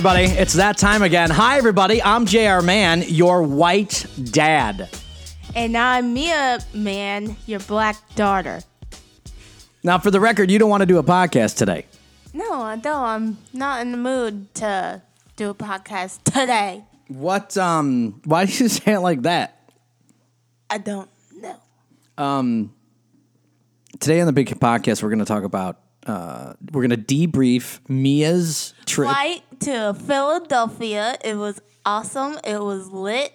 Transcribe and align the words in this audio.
everybody. 0.00 0.24
It's 0.24 0.54
that 0.54 0.78
time 0.78 1.02
again. 1.02 1.28
Hi, 1.28 1.58
everybody. 1.58 2.02
I'm 2.02 2.24
JR 2.24 2.62
Man, 2.62 3.04
your 3.06 3.42
white 3.42 4.06
dad. 4.32 4.88
And 5.54 5.76
I'm 5.76 6.14
Mia 6.14 6.60
Man, 6.72 7.36
your 7.44 7.60
black 7.60 7.96
daughter. 8.14 8.62
Now, 9.84 9.98
for 9.98 10.10
the 10.10 10.18
record, 10.18 10.50
you 10.50 10.58
don't 10.58 10.70
want 10.70 10.80
to 10.80 10.86
do 10.86 10.96
a 10.96 11.02
podcast 11.02 11.58
today. 11.58 11.84
No, 12.32 12.62
I 12.62 12.76
don't. 12.76 13.02
I'm 13.02 13.38
not 13.52 13.82
in 13.82 13.92
the 13.92 13.98
mood 13.98 14.54
to 14.54 15.02
do 15.36 15.50
a 15.50 15.54
podcast 15.54 16.24
today. 16.24 16.82
What, 17.08 17.58
um, 17.58 18.22
why 18.24 18.46
do 18.46 18.52
you 18.52 18.68
say 18.70 18.94
it 18.94 19.00
like 19.00 19.20
that? 19.22 19.70
I 20.70 20.78
don't 20.78 21.10
know. 21.36 21.56
Um. 22.16 22.72
Today 23.98 24.22
on 24.22 24.26
the 24.26 24.32
big 24.32 24.48
podcast, 24.48 25.02
we're 25.02 25.10
going 25.10 25.18
to 25.18 25.26
talk 25.26 25.44
about, 25.44 25.78
uh, 26.06 26.54
we're 26.72 26.86
to 26.88 26.96
debrief 26.96 27.80
Mia's 27.88 28.74
trip. 28.86 29.10
Flight 29.10 29.42
to 29.60 29.94
Philadelphia. 29.94 31.18
It 31.24 31.36
was 31.36 31.60
awesome. 31.84 32.38
It 32.44 32.60
was 32.60 32.88
lit. 32.88 33.32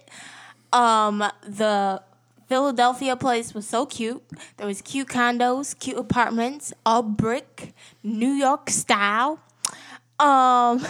Um, 0.74 1.24
the 1.48 2.02
Philadelphia 2.48 3.16
place 3.16 3.54
was 3.54 3.68
so 3.68 3.86
cute. 3.86 4.24
There 4.58 4.68
was 4.68 4.82
cute 4.82 5.08
condos, 5.08 5.78
cute 5.78 5.98
apartments, 5.98 6.74
all 6.86 7.04
brick, 7.04 7.74
New 8.04 8.32
York 8.32 8.70
style. 8.70 9.40
Um, 10.20 10.86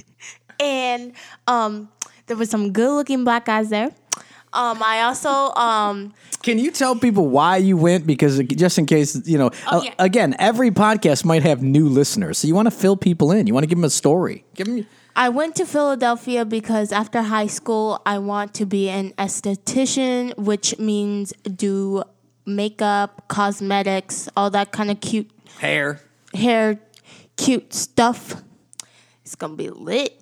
and 0.60 1.12
um, 1.46 1.88
there 2.26 2.36
was 2.36 2.50
some 2.50 2.72
good-looking 2.72 3.24
black 3.24 3.46
guys 3.46 3.70
there. 3.70 3.92
Um, 4.56 4.82
I 4.82 5.02
also 5.02 5.30
um, 5.54 6.14
Can 6.42 6.58
you 6.58 6.70
tell 6.70 6.96
people 6.96 7.28
why 7.28 7.58
you 7.58 7.76
went? 7.76 8.06
Because 8.06 8.38
just 8.64 8.78
in 8.78 8.86
case, 8.86 9.20
you 9.28 9.38
know, 9.38 9.50
Oh, 9.70 9.78
uh, 9.78 9.82
yeah. 9.84 9.94
again, 9.98 10.34
every 10.38 10.70
podcast 10.70 11.24
might 11.24 11.42
have 11.42 11.62
new 11.62 11.88
listeners. 11.88 12.38
So 12.38 12.48
you 12.48 12.54
want 12.54 12.66
to 12.66 12.76
fill 12.82 12.96
people 12.96 13.32
in. 13.32 13.46
You 13.46 13.54
want 13.54 13.64
to 13.64 13.68
give 13.68 13.78
them 13.78 13.84
a 13.84 13.90
story. 13.90 14.44
Give 14.54 14.66
them. 14.66 14.86
I 15.14 15.28
went 15.30 15.56
to 15.56 15.64
Philadelphia 15.66 16.44
because 16.44 16.92
after 16.92 17.22
high 17.22 17.46
school, 17.48 18.02
I 18.04 18.18
want 18.18 18.52
to 18.54 18.66
be 18.66 18.88
an 18.90 19.12
esthetician, 19.18 20.36
which 20.36 20.78
means 20.78 21.32
do 21.44 22.02
makeup, 22.44 23.26
cosmetics, 23.28 24.28
all 24.36 24.50
that 24.50 24.72
kind 24.72 24.90
of 24.90 25.00
cute 25.00 25.30
Hair. 25.58 26.00
hair, 26.34 26.78
cute 27.36 27.72
stuff. 27.72 28.42
It's 29.24 29.34
gonna 29.34 29.56
be 29.56 29.70
lit 29.70 30.20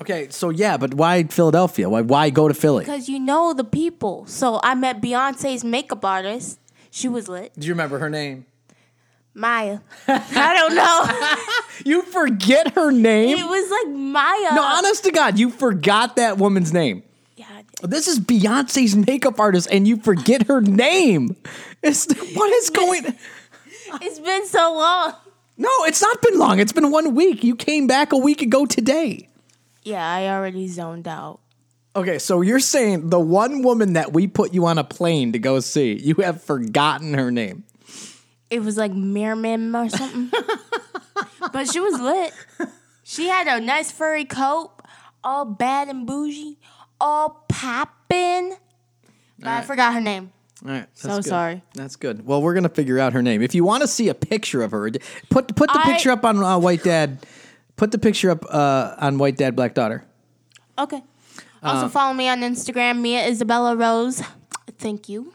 Okay, 0.00 0.28
so 0.30 0.48
yeah, 0.50 0.76
but 0.78 0.94
why 0.94 1.24
Philadelphia? 1.24 1.88
Why 1.88 2.00
why 2.00 2.30
go 2.30 2.48
to 2.48 2.54
Philly? 2.54 2.84
because 2.84 3.08
you 3.08 3.18
know 3.20 3.52
the 3.52 3.64
people. 3.64 4.24
So 4.26 4.58
I 4.62 4.74
met 4.74 5.00
Beyonce's 5.02 5.62
makeup 5.64 6.04
artist. 6.04 6.58
She 6.90 7.06
was 7.08 7.28
lit. 7.28 7.52
Do 7.58 7.66
you 7.66 7.72
remember 7.74 7.98
her 7.98 8.08
name? 8.10 8.46
Maya. 9.34 9.78
I 10.08 10.54
don't 10.54 10.74
know. 10.74 11.36
You 11.82 12.02
forget 12.02 12.74
her 12.74 12.90
name? 12.90 13.38
it 13.38 13.44
was 13.46 13.70
like 13.70 13.96
Maya. 13.96 14.54
no, 14.54 14.62
honest 14.62 15.02
to 15.04 15.10
God, 15.10 15.38
you 15.38 15.50
forgot 15.50 16.16
that 16.16 16.36
woman's 16.36 16.74
name. 16.74 17.02
Yeah, 17.36 17.46
I 17.50 17.62
did. 17.80 17.90
This 17.90 18.06
is 18.06 18.20
Beyonce's 18.20 18.94
makeup 18.94 19.40
artist, 19.40 19.66
and 19.72 19.88
you 19.88 19.96
forget 19.96 20.46
her 20.48 20.60
name. 20.60 21.36
It's, 21.82 22.04
what 22.34 22.52
is 22.52 22.68
going? 22.68 23.16
It's 24.02 24.18
been 24.18 24.46
so 24.46 24.74
long. 24.74 25.14
No, 25.56 25.70
it's 25.84 26.02
not 26.02 26.20
been 26.20 26.38
long. 26.38 26.58
It's 26.60 26.72
been 26.72 26.90
one 26.90 27.14
week. 27.14 27.42
You 27.42 27.56
came 27.56 27.86
back 27.86 28.12
a 28.12 28.18
week 28.18 28.42
ago 28.42 28.66
today. 28.66 29.29
Yeah, 29.82 30.06
I 30.06 30.28
already 30.28 30.68
zoned 30.68 31.08
out. 31.08 31.40
Okay, 31.96 32.18
so 32.18 32.40
you're 32.40 32.60
saying 32.60 33.10
the 33.10 33.18
one 33.18 33.62
woman 33.62 33.94
that 33.94 34.12
we 34.12 34.26
put 34.28 34.52
you 34.54 34.66
on 34.66 34.78
a 34.78 34.84
plane 34.84 35.32
to 35.32 35.38
go 35.38 35.58
see, 35.60 35.94
you 35.94 36.14
have 36.16 36.42
forgotten 36.42 37.14
her 37.14 37.30
name. 37.32 37.64
it 38.50 38.60
was 38.60 38.76
like 38.76 38.92
Merman 38.92 39.74
or 39.74 39.88
something. 39.88 40.30
but 41.52 41.68
she 41.68 41.80
was 41.80 41.98
lit. 42.00 42.32
She 43.02 43.26
had 43.26 43.48
a 43.48 43.60
nice 43.64 43.90
furry 43.90 44.24
coat, 44.24 44.70
all 45.24 45.44
bad 45.44 45.88
and 45.88 46.06
bougie, 46.06 46.58
all 47.00 47.44
poppin'. 47.48 48.54
But 49.38 49.48
I 49.48 49.62
forgot 49.62 49.94
her 49.94 50.00
name. 50.00 50.30
All 50.64 50.70
right, 50.70 50.86
So 50.92 51.08
good. 51.16 51.24
sorry. 51.24 51.62
That's 51.74 51.96
good. 51.96 52.24
Well, 52.26 52.42
we're 52.42 52.54
gonna 52.54 52.68
figure 52.68 52.98
out 52.98 53.14
her 53.14 53.22
name. 53.22 53.40
If 53.42 53.54
you 53.54 53.64
want 53.64 53.80
to 53.80 53.88
see 53.88 54.08
a 54.10 54.14
picture 54.14 54.62
of 54.62 54.70
her, 54.72 54.90
put 55.30 55.56
put 55.56 55.72
the 55.72 55.80
I- 55.80 55.84
picture 55.92 56.10
up 56.10 56.24
on 56.24 56.36
uh, 56.42 56.58
White 56.58 56.84
Dad. 56.84 57.18
Put 57.80 57.92
the 57.92 57.98
picture 57.98 58.30
up 58.30 58.44
uh, 58.50 58.94
on 58.98 59.16
White 59.16 59.38
Dad 59.38 59.56
Black 59.56 59.72
Daughter. 59.72 60.04
Okay. 60.78 61.02
Uh, 61.62 61.66
Also 61.66 61.88
follow 61.88 62.12
me 62.12 62.28
on 62.28 62.42
Instagram, 62.42 63.00
Mia 63.00 63.26
Isabella 63.26 63.74
Rose. 63.74 64.22
Thank 64.76 65.08
you. 65.08 65.32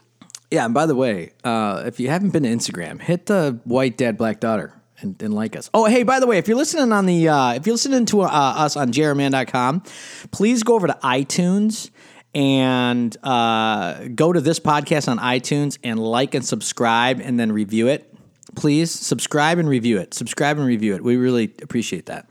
Yeah, 0.52 0.64
and 0.64 0.72
by 0.72 0.86
the 0.86 0.94
way, 0.94 1.32
uh, 1.42 1.82
if 1.86 1.98
you 1.98 2.08
haven't 2.08 2.30
been 2.30 2.44
to 2.44 2.48
Instagram, 2.48 3.02
hit 3.02 3.26
the 3.26 3.58
White 3.64 3.96
Dad 3.96 4.16
Black 4.16 4.38
Daughter 4.38 4.72
and, 5.00 5.20
and 5.20 5.34
like 5.34 5.56
us. 5.56 5.70
Oh, 5.74 5.86
hey, 5.86 6.04
by 6.04 6.20
the 6.20 6.28
way, 6.28 6.38
if 6.38 6.46
you're 6.46 6.56
listening 6.56 6.92
on 6.92 7.06
the 7.06 7.28
uh, 7.28 7.54
if 7.54 7.66
you're 7.66 7.74
listening 7.74 8.06
to 8.06 8.20
uh, 8.20 8.28
us 8.28 8.76
on 8.76 8.92
jerryman.com, 8.92 9.82
please 10.30 10.62
go 10.62 10.76
over 10.76 10.86
to 10.86 10.96
iTunes 11.02 11.90
and 12.32 13.16
uh, 13.24 14.06
go 14.14 14.32
to 14.32 14.40
this 14.40 14.60
podcast 14.60 15.08
on 15.08 15.18
iTunes 15.18 15.78
and 15.82 15.98
like 15.98 16.36
and 16.36 16.46
subscribe 16.46 17.18
and 17.20 17.40
then 17.40 17.50
review 17.50 17.88
it. 17.88 18.14
Please 18.54 18.92
subscribe 18.92 19.58
and 19.58 19.68
review 19.68 19.98
it. 19.98 20.14
Subscribe 20.14 20.58
and 20.58 20.66
review 20.68 20.94
it. 20.94 21.02
We 21.02 21.16
really 21.16 21.52
appreciate 21.60 22.06
that 22.06 22.28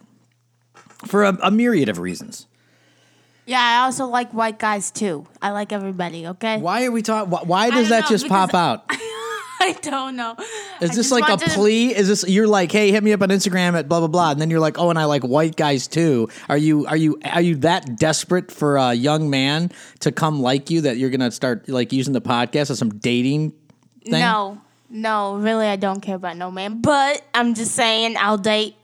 for 1.06 1.24
a, 1.24 1.38
a 1.42 1.52
myriad 1.52 1.90
of 1.90 2.00
reasons. 2.00 2.48
Yeah, 3.46 3.62
I 3.62 3.86
also 3.86 4.08
like 4.08 4.32
white 4.32 4.58
guys 4.58 4.90
too. 4.90 5.28
I 5.42 5.52
like 5.52 5.72
everybody, 5.72 6.26
okay? 6.28 6.60
Why 6.60 6.86
are 6.86 6.92
we 6.92 7.02
talking? 7.02 7.30
Why, 7.30 7.42
why 7.44 7.70
does 7.70 7.90
that 7.90 8.06
know, 8.06 8.10
just 8.10 8.28
pop 8.28 8.54
out? 8.54 8.86
I 9.60 9.72
don't 9.82 10.16
know. 10.16 10.36
Is 10.82 10.92
I 10.92 10.96
this 10.96 11.12
like 11.12 11.30
a 11.30 11.38
to- 11.38 11.50
plea? 11.52 11.96
Is 11.96 12.08
this 12.08 12.28
you're 12.28 12.48
like, 12.48 12.72
hey, 12.72 12.92
hit 12.92 13.04
me 13.04 13.14
up 13.14 13.22
on 13.22 13.30
Instagram 13.30 13.74
at 13.78 13.88
blah 13.88 14.00
blah 14.00 14.08
blah, 14.08 14.32
and 14.32 14.42
then 14.42 14.50
you're 14.50 14.60
like, 14.60 14.80
oh, 14.80 14.90
and 14.90 14.98
I 14.98 15.06
like 15.06 15.24
white 15.24 15.56
guys 15.56 15.88
too. 15.88 16.28
Are 16.50 16.58
you 16.58 16.86
are 16.88 16.98
you 16.98 17.20
are 17.24 17.42
you 17.42 17.56
that 17.58 17.98
desperate 17.98 18.52
for 18.52 18.78
a 18.78 18.94
young 18.94 19.30
man 19.30 19.72
to 20.00 20.12
come 20.12 20.42
like 20.42 20.70
you 20.70 20.82
that 20.82 20.98
you're 20.98 21.10
gonna 21.12 21.32
start 21.32 21.70
like 21.70 21.94
using 21.94 22.14
the 22.14 22.22
podcast 22.22 22.72
as 22.72 22.80
some 22.80 22.98
dating 22.98 23.54
thing? 24.04 24.20
No, 24.20 24.60
no, 24.90 25.38
really, 25.38 25.68
I 25.68 25.76
don't 25.76 26.02
care 26.02 26.16
about 26.16 26.38
no 26.38 26.52
man. 26.52 26.82
But 26.82 27.24
I'm 27.34 27.54
just 27.54 27.74
saying, 27.74 28.18
I'll 28.18 28.38
date 28.38 28.76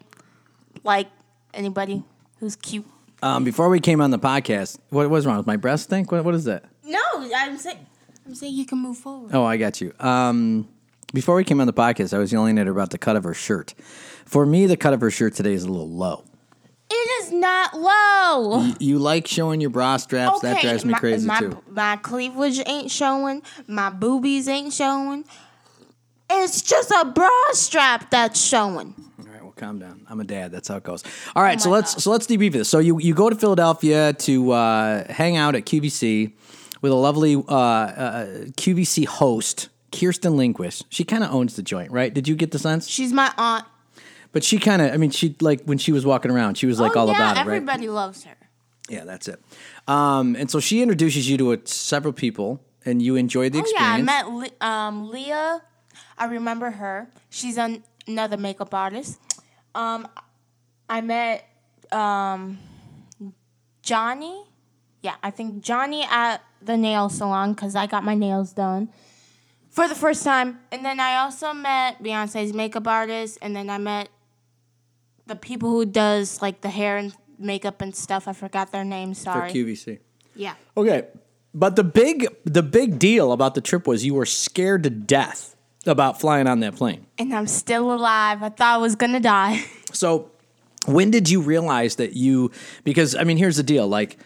like 0.83 1.07
anybody 1.53 2.03
who's 2.39 2.55
cute. 2.55 2.85
Um, 3.23 3.43
before 3.43 3.69
we 3.69 3.79
came 3.79 4.01
on 4.01 4.11
the 4.11 4.19
podcast, 4.19 4.79
what 4.89 5.09
was 5.09 5.25
wrong 5.25 5.37
with 5.37 5.47
my 5.47 5.57
breast? 5.57 5.89
Think 5.89 6.11
what 6.11 6.23
what 6.23 6.33
is 6.33 6.45
that? 6.45 6.65
No, 6.83 6.99
I'm 7.15 7.57
saying, 7.57 7.85
I'm 8.25 8.35
saying 8.35 8.53
you 8.53 8.65
can 8.65 8.79
move 8.79 8.97
forward. 8.97 9.31
Oh, 9.33 9.43
I 9.43 9.57
got 9.57 9.79
you. 9.79 9.93
Um, 9.99 10.67
before 11.13 11.35
we 11.35 11.43
came 11.43 11.61
on 11.61 11.67
the 11.67 11.73
podcast, 11.73 12.13
I 12.13 12.17
was 12.17 12.31
yelling 12.31 12.57
at 12.57 12.65
her 12.65 12.71
about 12.71 12.89
the 12.89 12.97
cut 12.97 13.15
of 13.15 13.23
her 13.23 13.33
shirt. 13.33 13.73
For 14.25 14.45
me, 14.45 14.65
the 14.65 14.77
cut 14.77 14.93
of 14.93 15.01
her 15.01 15.11
shirt 15.11 15.35
today 15.35 15.53
is 15.53 15.63
a 15.63 15.69
little 15.69 15.89
low. 15.89 16.23
It 16.89 17.23
is 17.23 17.31
not 17.31 17.77
low. 17.77 18.73
You 18.79 18.99
like 18.99 19.27
showing 19.27 19.61
your 19.61 19.69
bra 19.69 19.97
straps? 19.97 20.41
that 20.41 20.61
drives 20.61 20.83
me 20.83 20.91
my, 20.91 20.99
crazy 20.99 21.25
my, 21.25 21.39
too. 21.39 21.61
My 21.69 21.95
cleavage 21.97 22.61
ain't 22.65 22.91
showing. 22.91 23.43
My 23.67 23.89
boobies 23.89 24.47
ain't 24.49 24.73
showing. 24.73 25.23
It's 26.29 26.61
just 26.61 26.91
a 26.91 27.05
bra 27.05 27.29
strap 27.51 28.09
that's 28.09 28.41
showing. 28.41 28.95
All 29.61 29.67
right, 29.67 29.79
well, 29.79 29.79
calm 29.79 29.79
down. 29.79 30.07
I'm 30.09 30.19
a 30.19 30.23
dad. 30.23 30.51
That's 30.51 30.67
how 30.67 30.77
it 30.77 30.83
goes. 30.83 31.03
All 31.35 31.43
right, 31.43 31.61
so 31.61 31.69
Oh 31.69 31.71
my 31.71 31.77
let's 31.77 32.03
so 32.03 32.11
let's 32.11 32.27
debrief 32.27 32.53
this. 32.53 32.69
So 32.69 32.79
you 32.79 32.99
you 32.99 33.13
go 33.13 33.29
to 33.29 33.35
Philadelphia 33.35 34.13
to 34.13 34.51
uh, 34.51 35.11
hang 35.11 35.37
out 35.37 35.55
at 35.55 35.65
QVC 35.65 36.33
with 36.81 36.91
a 36.91 36.95
lovely 36.95 37.35
uh, 37.35 37.41
uh, 37.53 38.25
QVC 38.57 39.05
host, 39.05 39.69
Kerstin 39.91 40.35
Lindquist. 40.35 40.85
She 40.89 41.03
kind 41.03 41.23
of 41.23 41.31
owns 41.31 41.55
the 41.55 41.63
joint, 41.63 41.91
right? 41.91 42.13
Did 42.13 42.27
you 42.27 42.35
get 42.35 42.51
the 42.51 42.59
sense? 42.59 42.87
She's 42.87 43.13
my 43.13 43.31
aunt. 43.37 43.65
But 44.33 44.43
she 44.43 44.59
kind 44.59 44.81
of, 44.81 44.93
I 44.93 44.97
mean, 44.97 45.11
she 45.11 45.35
like 45.41 45.63
when 45.65 45.77
she 45.77 45.91
was 45.91 46.05
walking 46.05 46.31
around, 46.31 46.55
she 46.57 46.65
was 46.65 46.79
like 46.79 46.95
oh, 46.95 47.01
all 47.01 47.07
yeah, 47.07 47.15
about 47.15 47.37
it, 47.37 47.39
right? 47.39 47.55
everybody 47.55 47.89
loves 47.89 48.23
her. 48.23 48.35
Yeah, 48.89 49.03
that's 49.05 49.27
it. 49.27 49.41
Um, 49.87 50.35
and 50.35 50.49
so 50.49 50.59
she 50.59 50.81
introduces 50.81 51.29
you 51.29 51.37
to 51.37 51.53
uh, 51.53 51.57
several 51.65 52.13
people, 52.13 52.61
and 52.85 53.01
you 53.01 53.15
enjoyed 53.15 53.53
the 53.53 53.59
Oh 53.59 53.71
yeah, 53.73 53.93
I 53.93 54.01
met 54.01 54.29
Le- 54.29 54.67
um, 54.67 55.09
Leah. 55.09 55.61
I 56.17 56.25
remember 56.25 56.71
her. 56.71 57.09
She's 57.29 57.57
an- 57.57 57.83
another 58.07 58.37
makeup 58.37 58.73
artist. 58.73 59.19
Um, 59.75 60.07
I 60.89 61.01
met 61.01 61.47
um, 61.91 62.57
Johnny. 63.81 64.43
Yeah, 65.01 65.15
I 65.23 65.31
think 65.31 65.63
Johnny 65.63 66.05
at 66.09 66.43
the 66.61 66.77
nail 66.77 67.09
salon 67.09 67.53
because 67.53 67.75
I 67.75 67.87
got 67.87 68.03
my 68.03 68.13
nails 68.13 68.53
done 68.53 68.89
for 69.71 69.87
the 69.87 69.95
first 69.95 70.23
time. 70.23 70.59
And 70.71 70.85
then 70.85 70.99
I 70.99 71.17
also 71.17 71.53
met 71.53 72.03
Beyonce's 72.03 72.53
makeup 72.53 72.87
artist, 72.87 73.39
and 73.41 73.55
then 73.55 73.69
I 73.69 73.77
met 73.77 74.09
the 75.25 75.35
people 75.35 75.69
who 75.69 75.85
does 75.85 76.41
like 76.41 76.61
the 76.61 76.69
hair 76.69 76.97
and 76.97 77.15
makeup 77.39 77.81
and 77.81 77.95
stuff. 77.95 78.27
I 78.27 78.33
forgot 78.33 78.71
their 78.71 78.83
names. 78.83 79.19
for 79.19 79.23
Sorry. 79.23 79.51
QVC. 79.51 79.99
yeah. 80.35 80.55
Okay. 80.77 81.07
But 81.53 81.75
the 81.75 81.83
big 81.83 82.27
the 82.45 82.63
big 82.63 82.99
deal 82.99 83.31
about 83.31 83.55
the 83.55 83.61
trip 83.61 83.87
was 83.87 84.05
you 84.05 84.13
were 84.13 84.25
scared 84.25 84.83
to 84.83 84.89
death 84.89 85.55
about 85.85 86.19
flying 86.19 86.47
on 86.47 86.59
that 86.61 86.75
plane. 86.75 87.05
And 87.17 87.33
I'm 87.33 87.47
still 87.47 87.91
alive. 87.93 88.43
I 88.43 88.49
thought 88.49 88.75
I 88.75 88.77
was 88.77 88.95
gonna 88.95 89.19
die. 89.19 89.63
So 89.93 90.31
when 90.85 91.11
did 91.11 91.29
you 91.29 91.41
realize 91.41 91.97
that 91.97 92.13
you 92.13 92.49
because 92.85 93.13
I 93.13 93.25
mean 93.25 93.35
here's 93.35 93.57
the 93.57 93.63
deal 93.63 93.87
like 93.87 94.17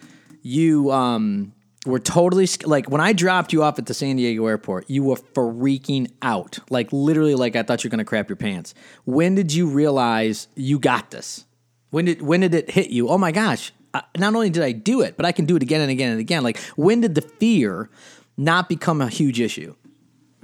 you 0.44 0.92
um 0.92 1.54
were 1.86 2.00
totally 2.00 2.48
like 2.66 2.88
when 2.90 3.02
I 3.02 3.13
dropped 3.13 3.52
you 3.52 3.63
off 3.63 3.80
at 3.80 3.88
the 3.88 3.94
San 3.96 4.16
Diego 4.16 4.46
airport 4.46 4.90
you 4.90 5.04
were 5.04 5.16
freaking 5.16 6.12
out 6.22 6.60
like 6.69 6.94
literally 6.94 7.34
like 7.34 7.56
I 7.56 7.63
thought 7.63 7.84
you 7.84 7.88
were 7.88 7.92
going 7.92 8.00
to 8.00 8.06
crap 8.06 8.30
your 8.30 8.36
pants. 8.36 8.74
When 9.06 9.36
did 9.36 9.54
you 9.54 9.68
realize 9.68 10.48
you 10.56 10.80
got 10.80 11.12
this? 11.12 11.46
When 11.90 12.06
did 12.06 12.22
when 12.22 12.42
did 12.42 12.54
it 12.54 12.69
hit 12.69 12.90
you? 12.90 13.10
Oh 13.10 13.18
my 13.18 13.31
gosh! 13.31 13.72
Uh, 13.94 14.01
not 14.18 14.36
only 14.36 14.50
did 14.50 14.63
I 14.63 14.72
do 14.72 15.01
it, 15.01 15.16
but 15.18 15.25
I 15.25 15.31
can 15.31 15.46
do 15.46 15.56
it 15.56 15.63
again 15.63 15.81
and 15.81 15.90
again 15.90 16.12
and 16.12 16.19
again. 16.19 16.44
Like 16.44 16.60
when 16.75 17.01
did 17.01 17.16
the 17.16 17.22
fear 17.22 17.90
not 18.38 18.68
become 18.69 19.01
a 19.01 19.08
huge 19.08 19.40
issue? 19.40 19.75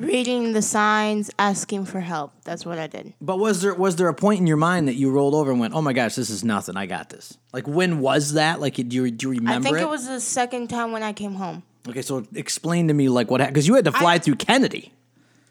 Reading 0.01 0.53
the 0.53 0.61
signs, 0.61 1.29
asking 1.37 1.85
for 1.85 1.99
help. 1.99 2.33
That's 2.43 2.65
what 2.65 2.79
I 2.79 2.87
did. 2.87 3.13
But 3.21 3.37
was 3.37 3.61
there 3.61 3.73
was 3.75 3.95
there 3.97 4.07
a 4.07 4.13
point 4.13 4.39
in 4.39 4.47
your 4.47 4.57
mind 4.57 4.87
that 4.87 4.95
you 4.95 5.11
rolled 5.11 5.35
over 5.35 5.51
and 5.51 5.59
went, 5.59 5.73
"Oh 5.73 5.81
my 5.81 5.93
gosh, 5.93 6.15
this 6.15 6.29
is 6.29 6.43
nothing. 6.43 6.75
I 6.75 6.85
got 6.87 7.09
this." 7.09 7.37
Like 7.53 7.67
when 7.67 7.99
was 7.99 8.33
that? 8.33 8.59
Like 8.59 8.75
do 8.75 8.83
you 8.83 9.11
do 9.11 9.31
you 9.31 9.39
remember 9.39 9.67
I 9.67 9.71
think 9.71 9.77
it? 9.77 9.83
it 9.83 9.89
was 9.89 10.07
the 10.07 10.19
second 10.19 10.69
time 10.69 10.91
when 10.91 11.03
I 11.03 11.13
came 11.13 11.35
home. 11.35 11.63
okay, 11.87 12.01
so 12.01 12.25
explain 12.35 12.87
to 12.87 12.93
me 12.93 13.09
like 13.09 13.29
what 13.29 13.45
because 13.45 13.67
you 13.67 13.75
had 13.75 13.85
to 13.85 13.91
fly 13.91 14.15
I- 14.15 14.19
through 14.19 14.35
Kennedy. 14.35 14.91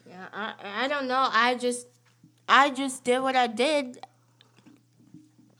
Yeah, 0.07 0.25
I, 0.33 0.53
I 0.83 0.87
don't 0.87 1.07
know. 1.07 1.29
I 1.31 1.55
just 1.55 1.87
I 2.49 2.69
just 2.71 3.03
did 3.03 3.21
what 3.21 3.35
I 3.35 3.47
did. 3.47 4.05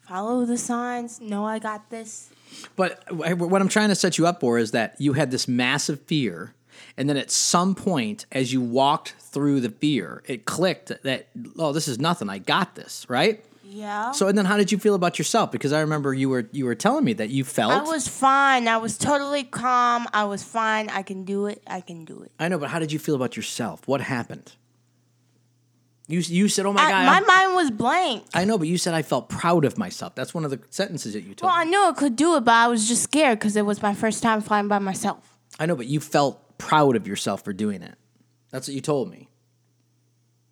Follow 0.08 0.46
the 0.46 0.58
signs. 0.58 1.22
Know 1.22 1.46
I 1.46 1.60
got 1.60 1.90
this. 1.90 2.30
But 2.76 3.02
what 3.10 3.62
I'm 3.62 3.70
trying 3.70 3.90
to 3.90 3.96
set 3.96 4.18
you 4.18 4.28
up 4.28 4.42
for 4.42 4.58
is 4.58 4.72
that 4.72 4.96
you 5.00 5.14
had 5.14 5.32
this 5.32 5.48
massive 5.48 6.02
fear, 6.02 6.54
and 7.02 7.10
then 7.10 7.18
at 7.18 7.32
some 7.32 7.74
point, 7.74 8.28
as 8.32 8.54
you 8.54 8.62
walked 8.62 9.16
through 9.20 9.60
the 9.62 9.72
fear, 9.72 10.22
it 10.28 10.46
clicked 10.46 10.92
that 11.02 11.30
oh, 11.58 11.74
this 11.74 11.88
is 11.88 11.98
nothing. 11.98 12.30
I 12.30 12.38
got 12.38 12.76
this, 12.76 13.08
right? 13.10 13.44
Yeah. 13.64 14.12
So, 14.12 14.28
and 14.28 14.38
then 14.38 14.46
how 14.46 14.56
did 14.56 14.72
you 14.72 14.78
feel 14.78 14.94
about 14.94 15.18
yourself? 15.18 15.52
Because 15.52 15.74
I 15.74 15.80
remember 15.80 16.14
you 16.14 16.30
were 16.30 16.48
you 16.52 16.64
were 16.66 16.76
telling 16.76 17.04
me 17.04 17.14
that 17.14 17.32
you 17.32 17.44
felt. 17.44 17.72
I 17.72 17.82
was 17.82 18.08
fine. 18.08 18.68
I 18.68 18.78
was 18.78 19.00
totally 19.00 19.44
calm. 19.44 20.08
I 20.14 20.26
was 20.26 20.44
fine. 20.44 20.90
I 20.90 21.02
can 21.02 21.24
do 21.26 21.48
it. 21.48 21.64
I 21.66 21.82
can 21.82 22.06
do 22.06 22.22
it. 22.22 22.32
I 22.40 22.50
know, 22.50 22.60
but 22.60 22.70
how 22.70 22.78
did 22.78 22.92
you 22.92 23.00
feel 23.00 23.16
about 23.16 23.36
yourself? 23.36 23.88
What 23.88 24.02
happened? 24.02 24.54
You 26.08 26.20
you 26.20 26.50
said, 26.50 26.68
"Oh 26.68 26.74
my 26.74 26.84
I, 26.84 26.92
god." 26.92 27.06
my 27.08 27.14
I'm- 27.14 27.26
mind 27.26 27.56
was 27.56 27.72
blank. 27.72 28.26
I 28.36 28.46
know, 28.46 28.60
but 28.60 28.68
you 28.68 28.78
said 28.78 28.94
I 28.94 29.02
felt 29.02 29.28
proud 29.28 29.66
of 29.66 29.76
myself. 29.76 30.14
That's 30.14 30.36
one 30.36 30.46
of 30.46 30.52
the 30.52 30.60
sentences 30.70 31.14
that 31.14 31.22
you 31.22 31.34
told 31.34 31.50
Well, 31.50 31.60
I 31.60 31.64
knew 31.64 31.84
I 31.84 31.94
could 31.94 32.16
do 32.16 32.36
it, 32.36 32.42
but 32.42 32.54
I 32.54 32.68
was 32.68 32.88
just 32.88 33.02
scared 33.02 33.40
because 33.40 33.56
it 33.56 33.66
was 33.66 33.82
my 33.82 33.96
first 33.96 34.22
time 34.22 34.42
flying 34.42 34.68
by 34.68 34.78
myself. 34.78 35.40
I 35.60 35.66
know, 35.66 35.76
but 35.76 35.88
you 35.88 36.00
felt 36.00 36.51
proud 36.62 36.96
of 36.96 37.08
yourself 37.08 37.44
for 37.44 37.54
doing 37.54 37.82
it. 37.82 37.96
That's 38.52 38.68
what 38.68 38.76
you 38.76 38.82
told 38.82 39.10
me. 39.10 39.30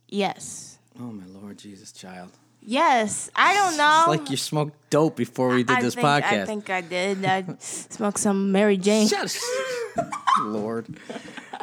Yes. 0.08 0.80
Oh 1.00 1.04
my 1.12 1.26
Lord 1.28 1.58
Jesus, 1.58 1.92
child! 1.92 2.32
Yes. 2.62 3.30
I 3.36 3.54
don't 3.54 3.78
know. 3.78 4.12
It's 4.12 4.22
like 4.22 4.30
you 4.32 4.38
smoked 4.38 4.90
dope 4.90 5.16
before 5.16 5.50
we 5.50 5.64
did 5.64 5.78
I 5.78 5.82
this 5.82 5.96
think, 5.96 6.08
podcast. 6.08 6.42
I 6.42 6.46
think 6.46 6.70
I 6.70 6.82
did. 6.82 7.26
I 7.26 7.46
smoked 7.60 8.20
some 8.20 8.52
Mary 8.52 8.78
Jane. 8.78 9.08
Shut. 9.08 9.38
Lord. 10.42 10.88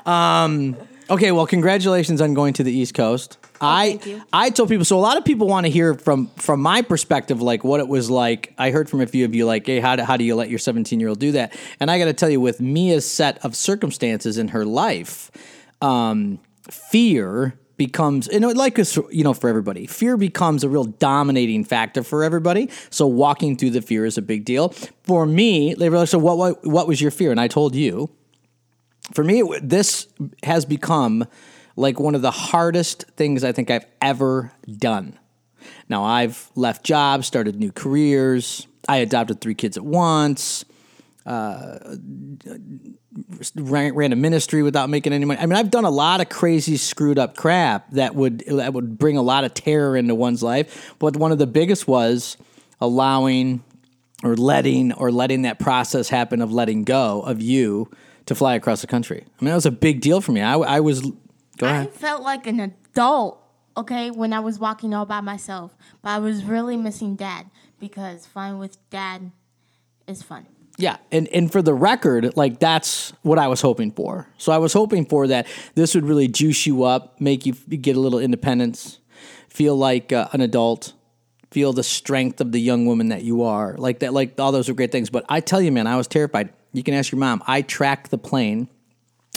Um, 0.04 0.76
okay, 1.10 1.32
well, 1.32 1.46
congratulations 1.46 2.20
on 2.20 2.34
going 2.34 2.52
to 2.54 2.62
the 2.62 2.72
East 2.72 2.94
Coast. 2.94 3.38
I 3.60 4.00
Oh, 4.02 4.08
you. 4.08 4.22
I 4.32 4.50
told 4.50 4.68
people 4.68 4.84
so 4.84 4.98
a 4.98 5.00
lot 5.00 5.16
of 5.16 5.24
people 5.24 5.46
want 5.46 5.64
to 5.66 5.70
hear 5.70 5.94
from 5.94 6.28
from 6.36 6.60
my 6.60 6.82
perspective 6.82 7.40
like 7.40 7.64
what 7.64 7.80
it 7.80 7.88
was 7.88 8.10
like. 8.10 8.52
I 8.58 8.70
heard 8.70 8.90
from 8.90 9.00
a 9.00 9.06
few 9.06 9.24
of 9.24 9.34
you 9.34 9.46
like, 9.46 9.66
hey, 9.66 9.80
how 9.80 9.96
do, 9.96 10.02
how 10.02 10.16
do 10.16 10.24
you 10.24 10.34
let 10.34 10.50
your 10.50 10.58
17 10.58 11.00
year 11.00 11.08
old 11.08 11.18
do 11.18 11.32
that? 11.32 11.56
And 11.80 11.90
I 11.90 11.98
got 11.98 12.06
to 12.06 12.12
tell 12.12 12.28
you, 12.28 12.40
with 12.40 12.60
Mia's 12.60 13.10
set 13.10 13.42
of 13.44 13.56
circumstances 13.56 14.38
in 14.38 14.48
her 14.48 14.64
life, 14.64 15.30
um, 15.80 16.38
fear 16.70 17.58
becomes 17.76 18.26
you 18.32 18.40
know 18.40 18.48
like 18.50 18.78
it's, 18.78 18.96
you 19.10 19.22
know 19.22 19.34
for 19.34 19.48
everybody 19.50 19.86
fear 19.86 20.16
becomes 20.16 20.64
a 20.64 20.68
real 20.68 20.84
dominating 20.84 21.62
factor 21.62 22.02
for 22.02 22.24
everybody 22.24 22.70
so 22.88 23.06
walking 23.06 23.56
through 23.56 23.68
the 23.68 23.82
fear 23.82 24.06
is 24.06 24.16
a 24.16 24.22
big 24.22 24.44
deal 24.44 24.70
for 25.02 25.26
me 25.26 25.74
they 25.74 25.90
were 25.90 25.98
like 25.98 26.08
so 26.08 26.18
what 26.18 26.38
what, 26.38 26.66
what 26.66 26.88
was 26.88 27.02
your 27.02 27.10
fear 27.10 27.30
and 27.30 27.38
i 27.38 27.46
told 27.46 27.74
you 27.74 28.10
for 29.12 29.24
me, 29.24 29.42
this 29.62 30.08
has 30.42 30.64
become 30.64 31.26
like 31.76 32.00
one 32.00 32.14
of 32.14 32.22
the 32.22 32.30
hardest 32.30 33.04
things 33.16 33.44
I 33.44 33.52
think 33.52 33.70
I've 33.70 33.86
ever 34.00 34.52
done. 34.78 35.18
Now, 35.88 36.04
I've 36.04 36.50
left 36.54 36.84
jobs, 36.84 37.26
started 37.26 37.56
new 37.56 37.72
careers. 37.72 38.66
I 38.88 38.98
adopted 38.98 39.40
three 39.40 39.54
kids 39.54 39.76
at 39.76 39.84
once. 39.84 40.64
Uh, 41.24 41.96
ran, 43.56 43.94
ran 43.94 44.12
a 44.12 44.16
ministry 44.16 44.62
without 44.62 44.88
making 44.88 45.12
any 45.12 45.24
money. 45.24 45.40
I 45.40 45.46
mean, 45.46 45.56
I've 45.56 45.70
done 45.70 45.84
a 45.84 45.90
lot 45.90 46.20
of 46.20 46.28
crazy, 46.28 46.76
screwed 46.76 47.18
up 47.18 47.36
crap 47.36 47.90
that 47.92 48.14
would 48.14 48.44
that 48.46 48.72
would 48.72 48.96
bring 48.96 49.16
a 49.16 49.22
lot 49.22 49.42
of 49.42 49.52
terror 49.52 49.96
into 49.96 50.14
one's 50.14 50.42
life. 50.42 50.94
But 51.00 51.16
one 51.16 51.32
of 51.32 51.38
the 51.38 51.46
biggest 51.46 51.88
was 51.88 52.36
allowing 52.80 53.64
or 54.22 54.36
letting 54.36 54.92
or 54.92 55.10
letting 55.10 55.42
that 55.42 55.58
process 55.58 56.08
happen 56.08 56.40
of 56.40 56.52
letting 56.52 56.84
go 56.84 57.22
of 57.22 57.42
you 57.42 57.90
to 58.26 58.34
fly 58.34 58.55
across 58.55 58.81
the 58.81 58.87
country. 58.87 59.25
I 59.25 59.44
mean, 59.44 59.50
that 59.50 59.56
was 59.56 59.67
a 59.67 59.70
big 59.70 60.00
deal 60.00 60.20
for 60.20 60.32
me. 60.32 60.43
I, 60.43 60.55
I 60.55 60.81
was 60.81 61.00
go 61.00 61.67
ahead. 61.67 61.88
I 61.88 61.90
felt 61.90 62.23
like 62.23 62.46
an 62.46 62.61
adult, 62.61 63.43
okay, 63.76 64.11
when 64.11 64.32
I 64.32 64.40
was 64.40 64.58
walking 64.58 64.94
all 64.94 65.06
by 65.06 65.20
myself. 65.20 65.75
But 66.02 66.11
I 66.11 66.19
was 66.19 66.44
really 66.44 66.76
missing 66.76 67.17
dad 67.17 67.50
because 67.81 68.26
flying 68.26 68.58
with 68.58 68.78
dad 68.90 69.31
is 70.06 70.23
fun. 70.23 70.46
Yeah, 70.78 70.99
and 71.11 71.26
and 71.28 71.50
for 71.50 71.62
the 71.62 71.73
record, 71.73 72.37
like 72.37 72.61
that's 72.61 73.12
what 73.23 73.38
I 73.38 73.49
was 73.49 73.62
hoping 73.62 73.93
for. 73.93 74.28
So 74.37 74.52
I 74.52 74.58
was 74.58 74.75
hoping 74.75 75.06
for 75.06 75.26
that 75.28 75.46
this 75.75 75.94
would 75.94 76.05
really 76.05 76.28
juice 76.28 76.67
you 76.67 76.84
up, 76.84 77.19
make 77.20 77.46
you 77.46 77.55
get 77.55 77.96
a 77.96 78.00
little 78.00 78.19
independence, 78.19 78.99
feel 79.49 79.75
like 79.75 80.12
uh, 80.12 80.28
an 80.32 80.43
adult, 80.43 80.93
feel 81.50 81.73
the 81.73 81.82
strength 81.82 82.43
of 82.43 82.52
the 82.52 82.61
young 82.61 82.84
woman 82.84 83.08
that 83.08 83.23
you 83.23 83.43
are. 83.43 83.75
Like 83.78 84.00
that, 84.00 84.12
like 84.12 84.38
all 84.38 84.52
those 84.52 84.69
are 84.69 84.75
great 84.75 84.93
things. 84.93 85.08
But 85.08 85.25
I 85.31 85.40
tell 85.40 85.62
you, 85.62 85.73
man, 85.73 85.87
I 85.87 85.96
was 85.96 86.06
terrified. 86.06 86.50
You 86.76 86.82
can 86.82 86.93
ask 86.93 87.11
your 87.11 87.19
mom. 87.19 87.43
I 87.46 87.62
tracked 87.62 88.11
the 88.11 88.19
plane 88.19 88.69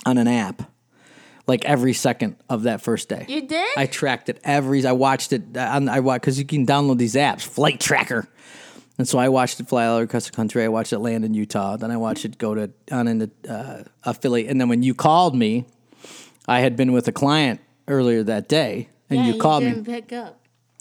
on 0.06 0.18
an 0.18 0.28
app, 0.28 0.70
like 1.48 1.64
every 1.64 1.94
second 1.94 2.36
of 2.50 2.64
that 2.64 2.82
first 2.82 3.08
day. 3.08 3.26
You 3.30 3.48
did? 3.48 3.78
I 3.78 3.86
tracked 3.86 4.28
it 4.28 4.42
every. 4.44 4.86
I 4.86 4.92
watched 4.92 5.32
it 5.32 5.56
on. 5.56 5.88
I 5.88 6.02
watched 6.02 6.24
because 6.24 6.38
you 6.38 6.44
can 6.44 6.66
download 6.66 6.98
these 6.98 7.16
apps, 7.16 7.44
Flight 7.44 7.80
Tracker, 7.80 8.28
and 8.98 9.08
so 9.08 9.18
I 9.18 9.30
watched 9.30 9.62
it 9.62 9.70
fly 9.70 9.86
all 9.86 10.00
across 10.00 10.26
the 10.26 10.36
country. 10.36 10.66
I 10.66 10.68
watched 10.68 10.92
it 10.92 11.00
land 11.00 11.24
in 11.24 11.34
Utah. 11.34 11.78
Then 11.78 11.92
I 11.92 11.98
watched 11.98 12.26
it 12.26 12.38
go 12.38 12.56
to 12.56 12.72
on 12.92 13.08
into 13.08 13.32
uh, 13.50 13.84
a 14.04 14.14
Philly. 14.14 14.50
And 14.50 14.60
then 14.60 14.68
when 14.68 14.84
you 14.84 14.94
called 14.94 15.34
me, 15.34 15.66
I 16.46 16.60
had 16.60 16.76
been 16.76 16.92
with 16.92 17.08
a 17.08 17.14
client 17.14 17.62
earlier 17.88 18.22
that 18.24 18.50
day, 18.50 18.90
and 19.10 19.20
yeah, 19.20 19.28
you 19.28 19.40
called 19.40 19.64
me. 19.64 19.82
pick 19.82 20.12
up. 20.12 20.39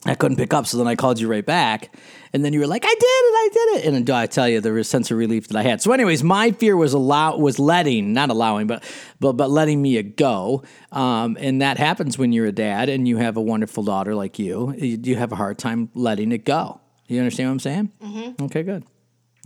I 0.09 0.15
couldn't 0.15 0.37
pick 0.37 0.55
up, 0.55 0.67
so 0.67 0.79
then 0.79 0.87
I 0.87 0.97
called 0.97 1.21
you 1.21 1.29
right 1.29 1.45
back, 1.45 1.95
and 2.33 2.45
then 2.45 2.53
you 2.53 2.61
were 2.61 2.67
like, 2.67 2.85
"I 2.85 2.89
did 2.89 3.03
it, 3.03 3.03
I 3.05 3.49
did 3.53 3.77
it," 3.77 3.87
and 3.87 4.07
then 4.07 4.17
I 4.17 4.27
tell 4.27 4.49
you, 4.49 4.61
there 4.61 4.73
was 4.73 4.87
a 4.87 4.91
sense 4.91 5.11
of 5.11 5.19
relief 5.19 5.49
that 5.49 5.57
I 5.57 5.63
had. 5.63 5.83
So, 5.83 5.93
anyways, 5.93 6.25
my 6.25 6.53
fear 6.53 6.77
was 6.77 6.93
allow 6.93 7.37
was 7.37 7.59
letting, 7.59 8.13
not 8.13 8.31
allowing, 8.31 8.67
but 8.67 8.83
but 9.21 9.35
but 9.35 9.50
letting 9.50 9.83
me 9.83 10.03
go, 10.03 10.62
um, 10.93 11.37
and 11.41 11.62
that 11.62 11.79
happens 11.79 12.19
when 12.19 12.33
you're 12.33 12.47
a 12.47 12.53
dad 12.53 12.88
and 12.88 13.07
you 13.07 13.19
have 13.19 13.37
a 13.37 13.43
wonderful 13.43 13.83
daughter 13.83 14.15
like 14.15 14.38
you. 14.38 14.75
You, 14.77 14.99
you 15.03 15.17
have 15.17 15.33
a 15.33 15.37
hard 15.37 15.59
time 15.59 15.91
letting 15.95 16.33
it 16.33 16.45
go. 16.45 16.81
You 17.07 17.19
understand 17.21 17.49
what 17.49 17.53
I'm 17.53 17.61
saying? 17.61 17.93
Mm-hmm. 18.03 18.45
Okay, 18.45 18.62
good. 18.62 18.85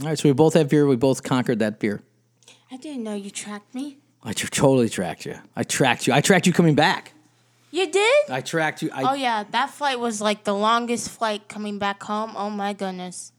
All 0.01 0.07
right, 0.09 0.19
so 0.19 0.29
we 0.29 0.33
both 0.33 0.55
have 0.55 0.71
fear. 0.71 0.87
We 0.87 0.97
both 0.97 1.23
conquered 1.23 1.61
that 1.61 1.81
fear. 1.81 2.03
I 2.71 2.77
didn't 2.77 3.05
know 3.05 3.15
you 3.15 3.31
tracked 3.31 3.75
me. 3.75 3.99
I 4.25 4.33
totally 4.33 4.89
tracked 4.89 5.27
you. 5.27 5.37
I 5.57 5.63
tracked 5.65 6.07
you. 6.07 6.13
I 6.13 6.21
tracked 6.21 6.47
you 6.47 6.53
coming 6.53 6.75
back. 6.75 7.12
You 7.73 7.91
did? 7.91 8.31
I 8.31 8.41
tracked 8.43 8.83
you. 8.83 8.91
I, 8.93 9.11
Oh 9.11 9.15
yeah, 9.15 9.45
that 9.51 9.71
flight 9.71 9.99
was 9.99 10.21
like 10.21 10.45
the 10.45 10.53
longest 10.55 11.09
flight 11.11 11.49
coming 11.49 11.79
back 11.79 12.03
home. 12.03 12.35
Oh 12.37 12.51
my 12.51 12.73
goodness. 12.75 13.33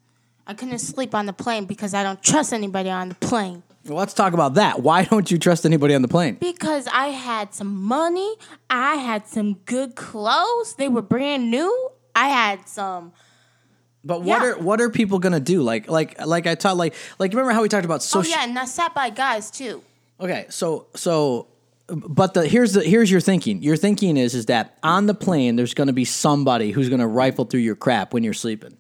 I 0.45 0.53
couldn't 0.55 0.79
sleep 0.79 1.15
on 1.15 1.25
the 1.27 1.33
plane 1.33 1.65
because 1.65 1.93
I 1.93 2.03
don't 2.03 2.21
trust 2.21 2.51
anybody 2.51 2.89
on 2.89 3.09
the 3.09 3.15
plane. 3.15 3.63
well, 3.85 3.97
let's 3.97 4.13
talk 4.13 4.33
about 4.33 4.55
that. 4.55 4.81
Why 4.81 5.03
don't 5.05 5.29
you 5.31 5.37
trust 5.37 5.65
anybody 5.65 5.93
on 5.93 6.01
the 6.01 6.07
plane? 6.07 6.35
Because 6.41 6.87
I 6.87 7.07
had 7.09 7.53
some 7.53 7.81
money, 7.83 8.35
I 8.69 8.95
had 8.95 9.27
some 9.27 9.53
good 9.65 9.95
clothes. 9.95 10.75
They 10.75 10.89
were 10.89 11.01
brand 11.03 11.49
new. 11.51 11.89
I 12.15 12.27
had 12.29 12.67
some 12.67 13.13
But 14.03 14.23
what 14.23 14.41
Yeah. 14.41 14.49
are 14.51 14.57
what 14.57 14.81
are 14.81 14.89
people 14.89 15.19
gonna 15.19 15.39
do? 15.39 15.61
Like 15.61 15.87
like 15.89 16.19
like 16.25 16.47
I 16.47 16.55
taught 16.55 16.75
like 16.75 16.95
like 17.19 17.31
remember 17.31 17.51
how 17.51 17.61
we 17.61 17.69
talked 17.69 17.85
about 17.85 18.01
social? 18.03 18.33
Oh 18.33 18.35
yeah, 18.35 18.43
and 18.49 18.57
I 18.57 18.65
sat 18.65 18.93
by 18.95 19.11
guys 19.11 19.51
too. 19.51 19.83
Okay, 20.19 20.47
so 20.49 20.87
so 20.95 21.47
but 21.87 22.33
the 22.33 22.47
here's 22.47 22.73
the 22.73 22.83
here's 22.83 23.11
your 23.11 23.21
thinking. 23.21 23.61
Your 23.61 23.75
thinking 23.75 24.17
is 24.17 24.33
is 24.33 24.45
that 24.45 24.77
on 24.83 25.05
the 25.05 25.13
plane 25.13 25.55
there's 25.55 25.73
gonna 25.73 25.93
be 25.93 26.05
somebody 26.05 26.71
who's 26.71 26.89
gonna 26.89 27.07
rifle 27.07 27.45
through 27.45 27.61
your 27.61 27.75
crap 27.75 28.13
when 28.13 28.23
you're 28.23 28.33
sleeping. 28.33 28.77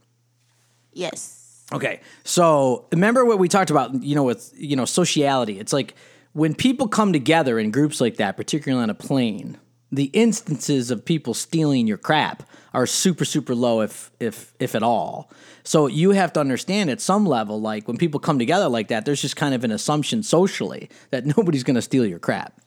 Yes. 0.93 1.39
Okay, 1.71 2.01
so 2.23 2.85
remember 2.91 3.25
what 3.25 3.39
we 3.39 3.47
talked 3.47 3.71
about, 3.71 4.03
you 4.03 4.15
know, 4.15 4.23
with 4.23 4.53
you 4.55 4.75
know 4.75 4.85
sociality. 4.85 5.59
It's 5.59 5.73
like 5.73 5.95
when 6.33 6.55
people 6.55 6.87
come 6.87 7.13
together 7.13 7.59
in 7.59 7.71
groups 7.71 7.99
like 7.99 8.17
that, 8.17 8.37
particularly 8.37 8.83
on 8.83 8.89
a 8.89 8.95
plane, 8.95 9.57
the 9.91 10.05
instances 10.05 10.91
of 10.91 11.03
people 11.03 11.33
stealing 11.33 11.87
your 11.87 11.97
crap 11.97 12.43
are 12.73 12.85
super 12.85 13.25
super 13.25 13.55
low, 13.55 13.81
if 13.81 14.11
if 14.19 14.53
if 14.59 14.75
at 14.75 14.83
all. 14.83 15.31
So 15.63 15.87
you 15.87 16.11
have 16.11 16.33
to 16.33 16.39
understand 16.39 16.89
at 16.89 17.01
some 17.01 17.25
level, 17.25 17.59
like 17.59 17.87
when 17.87 17.97
people 17.97 18.19
come 18.19 18.37
together 18.37 18.69
like 18.69 18.89
that, 18.89 19.05
there's 19.05 19.21
just 19.21 19.35
kind 19.35 19.55
of 19.55 19.63
an 19.63 19.71
assumption 19.71 20.21
socially 20.23 20.89
that 21.11 21.25
nobody's 21.37 21.63
going 21.63 21.75
to 21.75 21.81
steal 21.81 22.05
your 22.05 22.19
crap. 22.19 22.59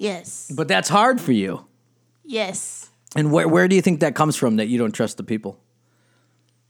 Yes. 0.00 0.50
But 0.56 0.66
that's 0.66 0.88
hard 0.88 1.20
for 1.20 1.32
you. 1.32 1.66
Yes. 2.24 2.88
And 3.14 3.30
where 3.30 3.46
where 3.46 3.68
do 3.68 3.76
you 3.76 3.82
think 3.82 4.00
that 4.00 4.14
comes 4.14 4.34
from? 4.34 4.56
That 4.56 4.68
you 4.68 4.78
don't 4.78 4.92
trust 4.92 5.18
the 5.18 5.22
people? 5.22 5.60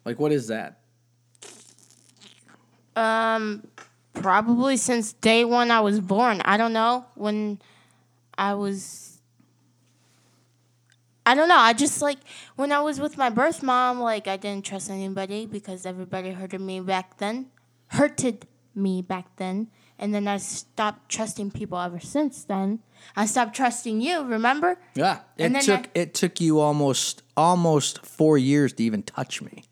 Like 0.05 0.19
what 0.19 0.33
is 0.33 0.49
that? 0.49 0.81
Um 2.97 3.69
probably 4.15 4.77
since 4.77 5.13
day 5.13 5.45
one 5.45 5.71
I 5.71 5.79
was 5.79 6.01
born. 6.01 6.43
I 6.45 6.57
don't 6.57 6.73
know 6.73 7.07
when 7.15 7.61
I 8.37 8.55
was 8.55 9.21
I 11.25 11.37
don't 11.37 11.49
know. 11.49 11.59
I 11.59 11.73
just 11.73 12.03
like 12.03 12.19
when 12.57 12.73
I 12.73 12.81
was 12.81 12.99
with 12.99 13.17
my 13.17 13.31
birth 13.31 13.63
mom, 13.63 14.01
like 14.01 14.27
I 14.27 14.39
didn't 14.39 14.65
trust 14.65 14.91
anybody 14.91 15.47
because 15.47 15.87
everybody 15.87 16.33
hurted 16.33 16.61
me 16.61 16.81
back 16.81 17.19
then, 17.19 17.47
hurted 17.89 18.49
me 18.75 19.03
back 19.03 19.37
then, 19.37 19.69
and 20.01 20.13
then 20.15 20.27
I 20.27 20.39
stopped 20.39 21.09
trusting 21.09 21.53
people 21.53 21.79
ever 21.79 22.01
since 22.01 22.43
then. 22.43 22.81
I 23.15 23.27
stopped 23.27 23.55
trusting 23.55 24.01
you. 24.01 24.25
Remember? 24.25 24.77
Yeah, 24.95 25.21
it 25.37 25.45
And 25.45 25.55
then 25.55 25.63
took 25.63 25.81
I- 25.87 25.91
it 25.95 26.15
took 26.15 26.41
you 26.41 26.59
almost 26.59 27.23
almost 27.37 28.05
four 28.05 28.37
years 28.39 28.73
to 28.75 28.83
even 28.83 29.03
touch 29.05 29.41
me. 29.43 29.63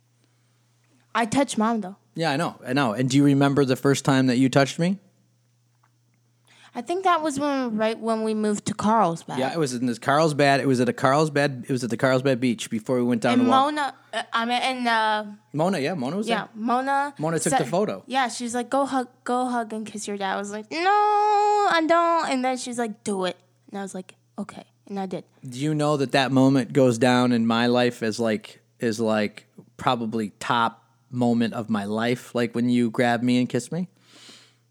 I 1.14 1.25
touched 1.26 1.58
mom 1.58 1.80
though. 1.80 1.97
Yeah, 2.14 2.30
I 2.30 2.37
know, 2.37 2.61
I 2.64 2.73
know. 2.73 2.92
And 2.92 3.08
do 3.11 3.16
you 3.16 3.25
remember 3.25 3.64
the 3.64 3.76
first 3.76 4.04
time 4.04 4.26
that 4.28 4.37
you 4.38 4.49
touched 4.49 4.78
me? 4.78 4.99
I 6.78 6.80
think 6.80 7.02
that 7.02 7.23
was 7.23 7.40
when 7.40 7.76
right 7.76 7.99
when 7.99 8.23
we 8.23 8.35
moved 8.35 8.66
to 8.66 8.75
Carlsbad. 8.75 9.37
Yeah, 9.37 9.52
it 9.52 9.58
was 9.58 9.75
in 9.75 9.87
this 9.87 9.99
Carlsbad. 9.99 10.61
It 10.61 10.68
was 10.68 10.78
at 10.78 10.88
a 10.88 10.92
Carlsbad. 10.92 11.64
It 11.68 11.73
was 11.73 11.82
at 11.82 11.90
the 11.90 11.97
Carlsbad 11.97 12.38
beach 12.38 12.70
before 12.70 12.99
we 12.99 13.02
went 13.02 13.23
down 13.23 13.32
And 13.32 13.42
to. 13.42 13.49
Mona, 13.49 13.94
uh, 14.12 14.23
I 14.32 14.44
mean, 14.44 14.62
and 14.62 14.87
uh, 14.87 15.25
Mona, 15.52 15.80
yeah, 15.80 15.94
Mona 15.94 16.16
was 16.16 16.28
yeah, 16.28 16.37
there. 16.37 16.49
Mona. 16.54 17.14
Mona 17.18 17.40
took 17.40 17.58
the 17.58 17.64
photo. 17.64 18.04
Yeah, 18.06 18.28
she's 18.28 18.54
like, 18.54 18.70
go 18.70 18.87
hug, 18.87 19.08
go 19.25 19.47
hug 19.47 19.73
and 19.73 19.85
kiss 19.85 20.06
your 20.06 20.16
dad. 20.16 20.35
I 20.35 20.37
was 20.37 20.52
like, 20.52 20.70
no, 20.70 20.78
I 20.78 21.85
don't. 21.85 22.30
And 22.30 22.44
then 22.44 22.56
she's 22.56 22.78
like, 22.78 23.02
do 23.02 23.25
it. 23.25 23.37
And 23.73 23.80
I 23.80 23.82
was 23.82 23.97
like, 23.97 24.14
okay, 24.38 24.66
and 24.87 25.00
I 25.00 25.06
did. 25.06 25.25
Do 25.49 25.58
you 25.58 25.75
know 25.75 25.97
that 25.97 26.12
that 26.12 26.30
moment 26.30 26.73
goes 26.73 26.97
down 26.97 27.32
in 27.32 27.44
my 27.44 27.66
life 27.66 28.04
as 28.04 28.20
like 28.20 28.61
is 28.78 29.00
like 29.00 29.49
probably 29.78 30.30
top 30.38 30.85
moment 31.11 31.54
of 31.54 31.70
my 31.70 31.87
life? 31.87 32.37
Like 32.37 32.54
when 32.54 32.68
you 32.68 32.88
grabbed 32.88 33.25
me 33.25 33.40
and 33.40 33.49
kissed 33.49 33.73
me. 33.73 33.88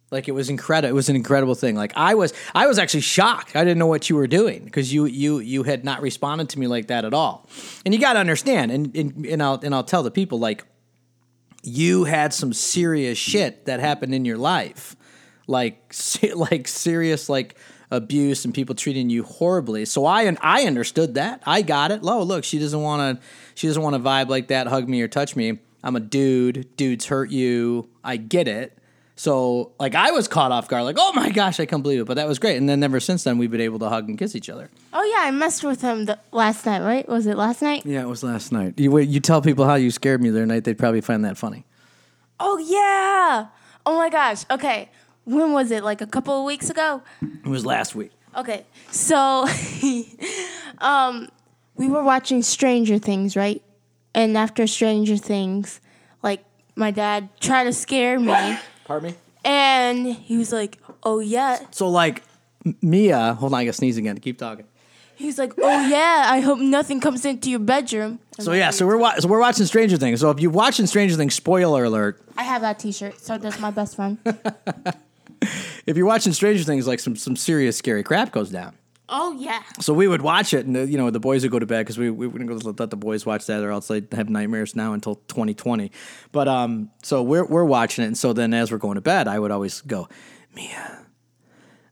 Like 0.09 0.29
it 0.29 0.31
was 0.31 0.49
incredible. 0.49 0.89
It 0.89 0.93
was 0.93 1.09
an 1.09 1.15
incredible 1.17 1.55
thing. 1.55 1.75
Like 1.75 1.91
I 1.95 2.15
was, 2.15 2.33
I 2.55 2.67
was 2.67 2.79
actually 2.79 3.01
shocked. 3.01 3.55
I 3.55 3.63
didn't 3.63 3.77
know 3.77 3.87
what 3.87 4.09
you 4.09 4.15
were 4.15 4.27
doing 4.27 4.63
because 4.63 4.93
you, 4.93 5.05
you, 5.05 5.39
you 5.39 5.63
had 5.63 5.83
not 5.83 6.01
responded 6.01 6.49
to 6.49 6.59
me 6.59 6.67
like 6.67 6.87
that 6.87 7.03
at 7.03 7.13
all. 7.13 7.49
And 7.85 7.93
you 7.93 7.99
got 7.99 8.13
to 8.13 8.19
understand, 8.19 8.71
and, 8.71 8.95
and 8.95 9.25
and 9.25 9.43
I'll 9.43 9.59
and 9.61 9.75
I'll 9.75 9.83
tell 9.83 10.03
the 10.03 10.11
people 10.11 10.39
like, 10.39 10.63
you 11.61 12.05
had 12.05 12.33
some 12.33 12.53
serious 12.53 13.17
shit 13.17 13.65
that 13.65 13.81
happened 13.81 14.15
in 14.15 14.23
your 14.23 14.37
life, 14.37 14.95
like 15.45 15.93
like 16.35 16.69
serious 16.69 17.27
like 17.27 17.57
abuse 17.91 18.45
and 18.45 18.53
people 18.53 18.75
treating 18.75 19.09
you 19.09 19.23
horribly. 19.23 19.83
So 19.85 20.05
I 20.05 20.23
and 20.23 20.37
I 20.41 20.63
understood 20.63 21.15
that. 21.15 21.43
I 21.45 21.61
got 21.61 21.91
it. 21.91 21.99
Oh, 22.03 22.23
look, 22.23 22.45
she 22.45 22.59
doesn't 22.59 22.81
want 22.81 23.19
to. 23.19 23.25
She 23.55 23.67
doesn't 23.67 23.81
want 23.81 23.95
to 23.95 23.99
vibe 23.99 24.29
like 24.29 24.47
that, 24.47 24.67
hug 24.67 24.87
me 24.87 25.01
or 25.01 25.09
touch 25.09 25.35
me. 25.35 25.59
I'm 25.83 25.95
a 25.95 25.99
dude. 25.99 26.75
Dudes 26.77 27.05
hurt 27.05 27.29
you. 27.29 27.89
I 28.03 28.17
get 28.17 28.47
it. 28.47 28.76
So 29.17 29.71
like 29.79 29.95
I 29.95 30.11
was 30.11 30.27
caught 30.27 30.51
off 30.51 30.67
guard, 30.67 30.83
like 30.83 30.95
oh 30.99 31.11
my 31.13 31.31
gosh, 31.31 31.59
I 31.59 31.65
can't 31.65 31.81
believe 31.81 31.99
it. 31.99 32.05
But 32.05 32.13
that 32.13 32.27
was 32.27 32.37
great. 32.37 32.55
And 32.57 32.69
then 32.69 32.83
ever 32.83 32.99
since 32.99 33.23
then, 33.23 33.39
we've 33.39 33.49
been 33.49 33.61
able 33.61 33.79
to 33.79 33.89
hug 33.89 34.07
and 34.07 34.17
kiss 34.17 34.35
each 34.35 34.47
other. 34.47 34.69
Oh 34.93 35.03
yeah, 35.03 35.27
I 35.27 35.31
messed 35.31 35.63
with 35.63 35.81
him 35.81 36.05
the, 36.05 36.19
last 36.31 36.67
night, 36.67 36.81
right? 36.81 37.09
Was 37.09 37.25
it 37.25 37.35
last 37.35 37.63
night? 37.63 37.83
Yeah, 37.83 38.01
it 38.01 38.07
was 38.07 38.23
last 38.23 38.51
night. 38.51 38.79
You 38.79 38.91
wait, 38.91 39.09
you 39.09 39.19
tell 39.19 39.41
people 39.41 39.65
how 39.65 39.73
you 39.73 39.89
scared 39.89 40.21
me 40.21 40.29
the 40.29 40.37
other 40.37 40.45
night, 40.45 40.65
they'd 40.65 40.77
probably 40.77 41.01
find 41.01 41.25
that 41.25 41.35
funny. 41.35 41.65
Oh 42.39 42.59
yeah. 42.59 43.47
Oh 43.87 43.97
my 43.97 44.09
gosh. 44.09 44.45
Okay. 44.51 44.89
When 45.25 45.51
was 45.51 45.71
it? 45.71 45.83
Like 45.83 46.01
a 46.01 46.07
couple 46.07 46.39
of 46.39 46.45
weeks 46.45 46.69
ago? 46.69 47.01
It 47.21 47.47
was 47.47 47.65
last 47.65 47.95
week. 47.95 48.11
Okay. 48.35 48.65
So 48.91 49.47
um 50.77 51.27
we 51.75 51.87
were 51.87 52.03
watching 52.03 52.43
Stranger 52.43 52.99
Things, 52.99 53.35
right? 53.35 53.63
And 54.13 54.37
after 54.37 54.67
Stranger 54.67 55.17
Things, 55.17 55.81
like 56.21 56.43
my 56.75 56.91
dad 56.91 57.29
tried 57.39 57.63
to 57.63 57.73
scare 57.73 58.19
me 58.19 58.59
Pardon 58.87 59.11
me. 59.11 59.15
and 59.45 60.07
he 60.07 60.37
was 60.37 60.51
like, 60.51 60.79
"Oh 61.03 61.19
yeah." 61.19 61.59
So 61.71 61.89
like 61.89 62.23
Mia, 62.81 63.33
hold 63.35 63.53
on, 63.53 63.59
I 63.59 63.65
got 63.65 63.71
to 63.71 63.77
sneeze 63.77 63.97
again. 63.97 64.17
Keep 64.17 64.39
talking. 64.39 64.65
He's 65.15 65.37
like, 65.37 65.53
"Oh 65.57 65.87
yeah, 65.87 66.25
I 66.29 66.39
hope 66.39 66.59
nothing 66.59 66.99
comes 67.01 67.25
into 67.25 67.49
your 67.49 67.59
bedroom." 67.59 68.19
So 68.39 68.53
yeah, 68.53 68.69
so 68.71 68.85
we're 68.87 68.97
wa- 68.97 69.15
so 69.19 69.27
we're 69.27 69.39
watching 69.39 69.65
Stranger 69.65 69.97
Things. 69.97 70.21
So 70.21 70.29
if 70.31 70.39
you're 70.39 70.51
watching 70.51 70.85
Stranger 70.87 71.15
Things, 71.15 71.33
spoiler 71.35 71.83
alert. 71.83 72.21
I 72.37 72.43
have 72.43 72.61
that 72.61 72.79
T-shirt, 72.79 73.19
so 73.19 73.37
does 73.37 73.59
my 73.59 73.71
best 73.71 73.95
friend. 73.95 74.17
If 75.85 75.95
you're 75.95 76.05
watching 76.07 76.33
Stranger 76.33 76.63
Things, 76.63 76.87
like 76.87 76.99
some 76.99 77.15
some 77.15 77.35
serious 77.35 77.77
scary 77.77 78.03
crap 78.03 78.31
goes 78.31 78.49
down. 78.49 78.73
Oh 79.09 79.33
yeah. 79.39 79.63
So 79.79 79.93
we 79.93 80.07
would 80.07 80.21
watch 80.21 80.53
it, 80.53 80.65
and 80.65 80.75
uh, 80.75 80.81
you 80.81 80.97
know 80.97 81.09
the 81.09 81.19
boys 81.19 81.43
would 81.43 81.51
go 81.51 81.59
to 81.59 81.65
bed 81.65 81.79
because 81.79 81.97
we 81.97 82.09
we 82.09 82.27
wouldn't 82.27 82.49
go 82.49 82.71
let 82.77 82.89
the 82.89 82.97
boys 82.97 83.25
watch 83.25 83.45
that, 83.47 83.63
or 83.63 83.71
else 83.71 83.87
they'd 83.87 84.11
have 84.13 84.29
nightmares 84.29 84.75
now 84.75 84.93
until 84.93 85.15
2020. 85.15 85.91
But 86.31 86.47
um, 86.47 86.91
so 87.03 87.23
we're 87.23 87.45
we're 87.45 87.65
watching 87.65 88.03
it, 88.03 88.07
and 88.07 88.17
so 88.17 88.33
then 88.33 88.53
as 88.53 88.71
we're 88.71 88.77
going 88.77 88.95
to 88.95 89.01
bed, 89.01 89.27
I 89.27 89.39
would 89.39 89.51
always 89.51 89.81
go, 89.81 90.07
Mia, 90.55 91.06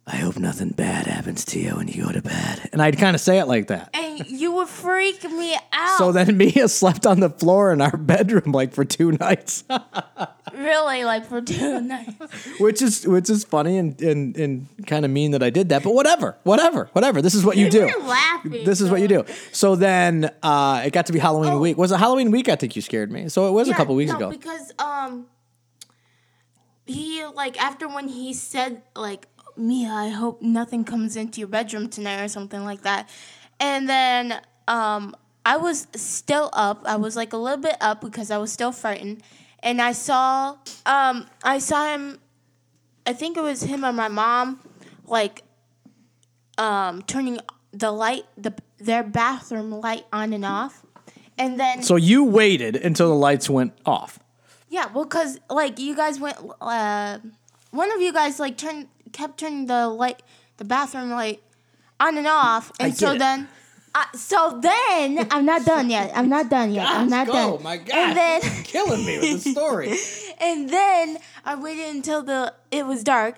I 0.07 0.17
hope 0.17 0.37
nothing 0.37 0.69
bad 0.69 1.07
happens 1.07 1.43
to 1.45 1.59
you 1.59 1.77
when 1.77 1.87
you 1.87 2.05
go 2.05 2.11
to 2.11 2.21
bed, 2.21 2.69
and 2.71 2.79
I'd 2.79 2.99
kind 2.99 3.15
of 3.15 3.21
say 3.21 3.39
it 3.39 3.45
like 3.47 3.67
that. 3.67 3.89
And 3.95 4.29
you 4.29 4.51
would 4.51 4.67
freak 4.67 5.23
me 5.23 5.55
out. 5.73 5.97
So 5.97 6.11
then 6.11 6.37
Mia 6.37 6.67
slept 6.67 7.07
on 7.07 7.21
the 7.21 7.29
floor 7.31 7.73
in 7.73 7.81
our 7.81 7.97
bedroom 7.97 8.51
like 8.51 8.71
for 8.71 8.85
two 8.85 9.13
nights, 9.13 9.63
really, 10.53 11.03
like 11.05 11.25
for 11.25 11.41
two 11.41 11.81
nights. 11.81 12.13
which 12.59 12.83
is 12.83 13.07
which 13.07 13.31
is 13.31 13.45
funny 13.45 13.79
and 13.79 13.99
and, 13.99 14.37
and 14.37 14.67
kind 14.85 15.05
of 15.05 15.11
mean 15.11 15.31
that 15.31 15.41
I 15.41 15.49
did 15.49 15.69
that, 15.69 15.81
but 15.81 15.95
whatever, 15.95 16.37
whatever, 16.43 16.87
whatever. 16.93 17.23
This 17.23 17.33
is 17.33 17.43
what 17.43 17.57
you 17.57 17.71
do. 17.71 17.87
You're 17.87 18.03
laughing. 18.03 18.63
This 18.63 18.81
is 18.81 18.91
what 18.91 19.01
you 19.01 19.07
do. 19.07 19.25
So 19.53 19.75
then 19.75 20.29
uh, 20.43 20.83
it 20.85 20.93
got 20.93 21.07
to 21.07 21.13
be 21.13 21.19
Halloween 21.19 21.53
Oh. 21.53 21.59
week. 21.59 21.77
Was 21.79 21.91
it 21.91 21.97
Halloween 21.97 22.29
week? 22.29 22.47
I 22.47 22.55
think 22.55 22.75
you 22.75 22.83
scared 22.83 23.11
me. 23.11 23.27
So 23.29 23.47
it 23.47 23.51
was 23.51 23.69
a 23.69 23.73
couple 23.73 23.95
weeks 23.95 24.11
no, 24.11 24.17
ago. 24.17 24.29
Because 24.29 24.71
um, 24.77 25.25
he 26.85 27.25
like 27.25 27.59
after 27.59 27.87
when 27.87 28.07
he 28.07 28.33
said 28.33 28.83
like 28.95 29.27
Mia, 29.57 29.89
I 29.89 30.09
hope 30.09 30.41
nothing 30.41 30.83
comes 30.83 31.15
into 31.15 31.39
your 31.39 31.47
bedroom 31.47 31.89
tonight 31.89 32.21
or 32.23 32.27
something 32.27 32.63
like 32.65 32.81
that, 32.81 33.09
and 33.59 33.87
then 33.87 34.41
um, 34.67 35.15
I 35.45 35.57
was 35.57 35.87
still 35.95 36.49
up. 36.53 36.81
I 36.85 36.95
was 36.97 37.15
like 37.15 37.33
a 37.33 37.37
little 37.37 37.61
bit 37.61 37.77
up 37.81 38.01
because 38.01 38.31
I 38.31 38.37
was 38.37 38.51
still 38.51 38.71
frightened, 38.71 39.21
and 39.61 39.81
I 39.81 39.93
saw 39.93 40.57
um, 40.85 41.27
I 41.43 41.59
saw 41.59 41.93
him. 41.93 42.19
I 43.05 43.13
think 43.13 43.37
it 43.37 43.41
was 43.41 43.61
him 43.63 43.85
or 43.85 43.93
my 43.93 44.07
mom, 44.07 44.59
like 45.05 45.43
um, 46.57 47.01
turning 47.03 47.39
the 47.71 47.91
light, 47.91 48.23
the 48.37 48.53
their 48.77 49.03
bathroom 49.03 49.71
light 49.71 50.05
on 50.11 50.33
and 50.33 50.43
off, 50.45 50.85
and 51.37 51.59
then 51.59 51.81
So 51.83 51.95
you 51.95 52.23
waited 52.23 52.75
until 52.75 53.09
the 53.09 53.15
lights 53.15 53.49
went 53.49 53.73
off. 53.85 54.19
yeah, 54.69 54.91
well, 54.93 55.05
cause 55.05 55.39
like 55.49 55.79
you 55.79 55.95
guys 55.95 56.19
went, 56.19 56.37
uh, 56.59 57.19
one 57.71 57.91
of 57.93 58.01
you 58.01 58.11
guys 58.11 58.39
like 58.39 58.57
turned, 58.57 58.87
kept 59.15 59.39
turning 59.39 59.65
the 59.67 59.87
light, 59.87 60.21
the 60.57 60.65
bathroom 60.65 61.11
light, 61.11 61.41
on 61.99 62.17
and 62.17 62.27
off, 62.27 62.71
and 62.79 62.95
so 62.95 63.13
it. 63.13 63.19
then, 63.19 63.47
uh, 63.95 64.03
so 64.13 64.59
then 64.61 65.25
I'm 65.31 65.45
not 65.45 65.65
done 65.65 65.89
yet. 65.89 66.11
I'm 66.13 66.27
not 66.27 66.49
done 66.49 66.73
yet. 66.73 66.85
I'm 66.87 67.09
not 67.09 67.27
done. 67.27 67.53
Oh 67.53 67.59
my 67.59 67.77
God, 67.77 67.95
and 67.95 68.17
then, 68.17 68.41
killing 68.63 69.05
me 69.05 69.17
with 69.19 69.43
the 69.43 69.51
story. 69.51 69.97
and 70.41 70.69
then 70.69 71.17
I 71.45 71.55
waited 71.55 71.95
until 71.95 72.21
the 72.21 72.53
it 72.71 72.85
was 72.85 73.03
dark, 73.03 73.37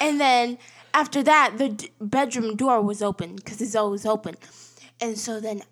and 0.00 0.20
then 0.20 0.58
after 0.92 1.22
that 1.22 1.54
the 1.56 1.68
d- 1.68 1.90
bedroom 2.00 2.56
door 2.56 2.82
was 2.82 3.00
open 3.00 3.36
because 3.36 3.60
it's 3.60 3.76
always 3.76 4.04
open, 4.04 4.34
and 5.00 5.16
so 5.16 5.38
then 5.38 5.62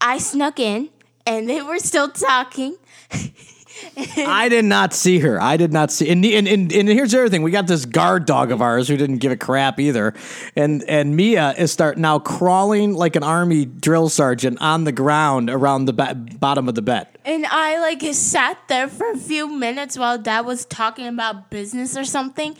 I 0.00 0.18
snuck 0.18 0.58
in, 0.58 0.90
and 1.24 1.48
they 1.48 1.62
were 1.62 1.78
still 1.78 2.08
talking. 2.10 2.76
I 3.96 4.48
did 4.48 4.64
not 4.64 4.92
see 4.92 5.18
her. 5.20 5.40
I 5.40 5.56
did 5.56 5.72
not 5.72 5.90
see. 5.90 6.08
And, 6.08 6.24
and, 6.24 6.46
and, 6.46 6.72
and 6.72 6.88
here's 6.88 7.12
the 7.12 7.20
other 7.20 7.28
thing: 7.28 7.42
we 7.42 7.50
got 7.50 7.66
this 7.66 7.84
guard 7.84 8.26
dog 8.26 8.50
of 8.50 8.62
ours 8.62 8.88
who 8.88 8.96
didn't 8.96 9.18
give 9.18 9.32
a 9.32 9.36
crap 9.36 9.80
either, 9.80 10.14
and 10.56 10.82
and 10.84 11.16
Mia 11.16 11.54
is 11.56 11.72
start 11.72 11.98
now 11.98 12.18
crawling 12.18 12.94
like 12.94 13.16
an 13.16 13.22
army 13.22 13.64
drill 13.64 14.08
sergeant 14.08 14.60
on 14.60 14.84
the 14.84 14.92
ground 14.92 15.50
around 15.50 15.86
the 15.86 15.92
ba- 15.92 16.14
bottom 16.14 16.68
of 16.68 16.74
the 16.74 16.82
bed. 16.82 17.08
And 17.24 17.46
I 17.46 17.78
like 17.80 18.02
sat 18.14 18.58
there 18.68 18.88
for 18.88 19.10
a 19.10 19.16
few 19.16 19.48
minutes 19.48 19.98
while 19.98 20.18
dad 20.18 20.42
was 20.42 20.64
talking 20.64 21.06
about 21.06 21.50
business 21.50 21.96
or 21.96 22.04
something. 22.04 22.56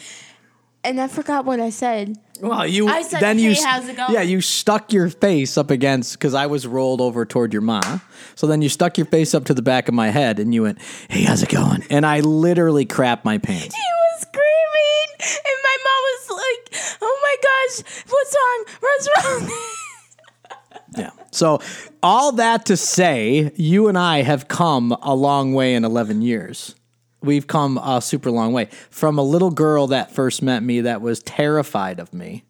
And 0.82 1.00
I 1.00 1.08
forgot 1.08 1.44
what 1.44 1.60
I 1.60 1.70
said. 1.70 2.18
Well, 2.40 2.66
you 2.66 2.88
I 2.88 3.02
said, 3.02 3.20
then 3.20 3.38
you 3.38 3.54
how's 3.62 3.88
it 3.88 3.96
going?" 3.96 4.12
yeah 4.12 4.22
you 4.22 4.40
stuck 4.40 4.92
your 4.92 5.08
face 5.08 5.56
up 5.56 5.70
against 5.70 6.14
because 6.14 6.34
I 6.34 6.46
was 6.46 6.66
rolled 6.66 7.00
over 7.00 7.24
toward 7.24 7.52
your 7.52 7.62
ma. 7.62 8.00
So 8.34 8.46
then 8.46 8.60
you 8.60 8.68
stuck 8.68 8.98
your 8.98 9.06
face 9.06 9.34
up 9.34 9.44
to 9.46 9.54
the 9.54 9.62
back 9.62 9.86
of 9.88 9.94
my 9.94 10.08
head 10.10 10.38
and 10.40 10.52
you 10.52 10.62
went, 10.62 10.78
"Hey, 11.08 11.22
how's 11.22 11.42
it 11.42 11.48
going?" 11.48 11.84
And 11.90 12.04
I 12.04 12.20
literally 12.20 12.86
crapped 12.86 13.24
my 13.24 13.38
pants. 13.38 13.74
He 13.74 13.80
was 13.80 14.20
screaming, 14.22 15.08
and 15.20 15.58
my 15.62 15.76
mom 15.86 16.02
was 16.10 16.30
like, 16.30 16.98
"Oh 17.02 17.20
my 17.22 17.36
gosh, 17.46 18.04
what's 18.08 18.36
wrong? 18.36 18.64
What's 18.80 19.08
wrong?" 19.50 19.58
Yeah. 20.96 21.10
So 21.30 21.60
all 22.02 22.32
that 22.32 22.66
to 22.66 22.76
say, 22.76 23.52
you 23.56 23.88
and 23.88 23.98
I 23.98 24.22
have 24.22 24.48
come 24.48 24.92
a 25.02 25.14
long 25.14 25.52
way 25.54 25.74
in 25.74 25.84
11 25.84 26.22
years. 26.22 26.74
We've 27.24 27.46
come 27.46 27.78
a 27.78 28.00
super 28.00 28.30
long 28.30 28.52
way 28.52 28.68
from 28.90 29.18
a 29.18 29.22
little 29.22 29.50
girl 29.50 29.88
that 29.88 30.12
first 30.12 30.42
met 30.42 30.62
me 30.62 30.82
that 30.82 31.00
was 31.00 31.20
terrified 31.20 31.98
of 32.00 32.12
me 32.14 32.44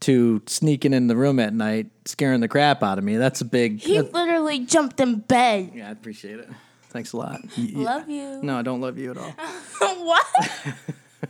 to 0.00 0.42
sneaking 0.46 0.92
in 0.92 1.06
the 1.06 1.16
room 1.16 1.38
at 1.40 1.54
night, 1.54 1.86
scaring 2.04 2.40
the 2.40 2.48
crap 2.48 2.82
out 2.82 2.98
of 2.98 3.04
me. 3.04 3.16
That's 3.16 3.40
a 3.40 3.44
big. 3.44 3.80
he 3.80 4.00
literally 4.00 4.60
jumped 4.60 5.00
in 5.00 5.20
bed. 5.20 5.70
yeah, 5.74 5.88
I 5.88 5.90
appreciate 5.90 6.38
it. 6.38 6.48
Thanks 6.90 7.12
a 7.12 7.16
lot. 7.18 7.40
Y- 7.58 7.72
y- 7.74 7.82
Love 7.82 8.08
you. 8.08 8.40
No, 8.42 8.58
I 8.58 8.62
don't 8.62 8.80
love 8.80 8.98
you 8.98 9.10
at 9.12 9.18
all. 9.18 9.30
what? 10.04 10.26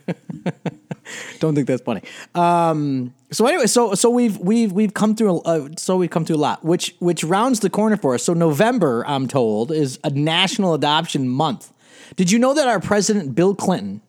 Don't 1.38 1.54
think 1.54 1.68
that's 1.68 1.82
funny. 1.82 2.02
Um, 2.34 3.14
so 3.30 3.46
anyway, 3.46 3.66
so 3.66 3.94
so 3.94 4.10
we've 4.10 4.36
we've 4.38 4.72
we've 4.72 4.92
come 4.92 5.14
through. 5.14 5.40
Uh, 5.42 5.68
so 5.78 5.96
we've 5.96 6.10
come 6.10 6.24
through 6.24 6.36
a 6.36 6.38
lot, 6.38 6.64
which 6.64 6.96
which 6.98 7.22
rounds 7.22 7.60
the 7.60 7.70
corner 7.70 7.96
for 7.96 8.14
us. 8.14 8.24
So 8.24 8.34
November, 8.34 9.04
I'm 9.06 9.28
told, 9.28 9.70
is 9.70 10.00
a 10.02 10.10
National 10.10 10.74
Adoption 10.74 11.28
Month. 11.28 11.72
Did 12.16 12.30
you 12.30 12.38
know 12.38 12.54
that 12.54 12.68
our 12.68 12.80
president 12.80 13.34
Bill 13.34 13.54
Clinton, 13.54 14.00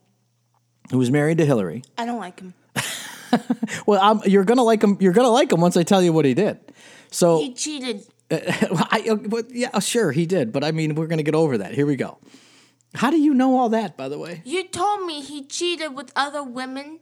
who 0.91 0.97
was 0.97 1.11
married 1.11 1.37
to 1.39 1.45
Hillary, 1.45 1.83
I 1.97 2.05
don't 2.05 2.19
like 2.19 2.39
him. 2.39 2.53
well, 3.85 3.99
I'm, 4.01 4.21
you're 4.29 4.43
gonna 4.45 4.63
like 4.63 4.83
him. 4.83 4.97
You're 4.99 5.13
gonna 5.13 5.29
like 5.29 5.51
him 5.51 5.61
once 5.61 5.75
I 5.77 5.83
tell 5.83 6.01
you 6.01 6.13
what 6.13 6.25
he 6.25 6.33
did. 6.33 6.59
So 7.11 7.39
He 7.39 7.53
cheated. 7.53 8.03
I, 8.31 9.07
uh, 9.09 9.15
but 9.15 9.51
yeah, 9.51 9.79
sure, 9.79 10.11
he 10.11 10.25
did. 10.25 10.51
But 10.51 10.63
I 10.63 10.71
mean, 10.71 10.95
we're 10.95 11.07
going 11.07 11.17
to 11.19 11.23
get 11.23 11.35
over 11.35 11.59
that. 11.59 11.73
Here 11.73 11.85
we 11.85 11.95
go. 11.95 12.17
How 12.93 13.09
do 13.09 13.17
you 13.17 13.33
know 13.33 13.57
all 13.57 13.69
that, 13.69 13.95
by 13.95 14.09
the 14.09 14.19
way? 14.19 14.41
You 14.43 14.67
told 14.67 15.05
me 15.05 15.21
he 15.21 15.45
cheated 15.45 15.95
with 15.95 16.11
other 16.15 16.43
women 16.43 16.99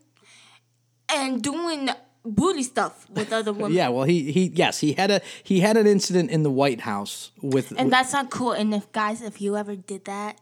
and 1.09 1.41
doing 1.41 1.89
booty 2.23 2.63
stuff 2.63 3.09
with 3.09 3.33
other 3.33 3.53
women. 3.61 3.73
Yeah, 3.73 3.89
well, 3.89 4.03
he 4.03 4.31
he 4.31 4.51
yes, 4.53 4.79
he 4.79 4.93
had 4.93 5.09
a 5.09 5.21
he 5.43 5.61
had 5.61 5.77
an 5.77 5.87
incident 5.87 6.29
in 6.29 6.43
the 6.43 6.51
White 6.51 6.81
House 6.81 7.31
with. 7.41 7.71
And 7.71 7.79
with- 7.85 7.89
that's 7.91 8.13
not 8.13 8.29
cool. 8.29 8.51
And 8.51 8.73
if 8.73 8.91
guys, 8.91 9.21
if 9.21 9.41
you 9.41 9.57
ever 9.57 9.75
did 9.75 10.05
that, 10.05 10.39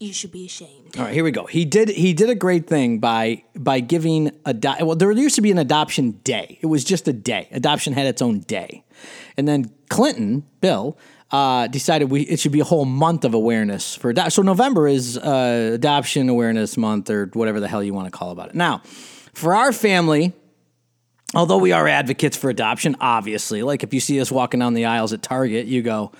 you 0.00 0.12
should 0.12 0.30
be 0.30 0.46
ashamed. 0.46 0.96
all 0.96 1.04
right, 1.04 1.14
here 1.14 1.24
we 1.24 1.30
go. 1.30 1.46
He 1.46 1.64
did 1.64 1.88
he 1.88 2.12
did 2.12 2.30
a 2.30 2.34
great 2.34 2.66
thing 2.66 2.98
by 2.98 3.42
by 3.56 3.80
giving 3.80 4.30
ado- 4.44 4.74
well, 4.86 4.96
there 4.96 5.10
used 5.12 5.34
to 5.36 5.42
be 5.42 5.50
an 5.50 5.58
adoption 5.58 6.12
day. 6.24 6.58
It 6.60 6.66
was 6.66 6.84
just 6.84 7.08
a 7.08 7.12
day. 7.12 7.48
Adoption 7.50 7.92
had 7.92 8.06
its 8.06 8.22
own 8.22 8.40
day, 8.40 8.84
and 9.36 9.46
then 9.48 9.72
Clinton 9.88 10.44
Bill. 10.60 10.98
Uh, 11.30 11.66
decided 11.66 12.10
we 12.10 12.22
it 12.22 12.40
should 12.40 12.52
be 12.52 12.60
a 12.60 12.64
whole 12.64 12.86
month 12.86 13.22
of 13.22 13.34
awareness 13.34 13.94
for 13.94 14.08
adoption. 14.08 14.30
So 14.30 14.40
November 14.40 14.88
is 14.88 15.18
uh, 15.18 15.72
Adoption 15.74 16.30
Awareness 16.30 16.78
Month 16.78 17.10
or 17.10 17.26
whatever 17.34 17.60
the 17.60 17.68
hell 17.68 17.82
you 17.82 17.92
want 17.92 18.06
to 18.06 18.10
call 18.10 18.30
about 18.30 18.48
it. 18.48 18.54
Now, 18.54 18.80
for 19.34 19.54
our 19.54 19.70
family, 19.72 20.32
although 21.34 21.58
we 21.58 21.72
are 21.72 21.86
advocates 21.86 22.34
for 22.34 22.48
adoption, 22.48 22.96
obviously, 22.98 23.62
like 23.62 23.82
if 23.82 23.92
you 23.92 24.00
see 24.00 24.18
us 24.22 24.32
walking 24.32 24.60
down 24.60 24.72
the 24.72 24.86
aisles 24.86 25.12
at 25.12 25.20
Target, 25.22 25.66
you 25.66 25.82
go, 25.82 26.12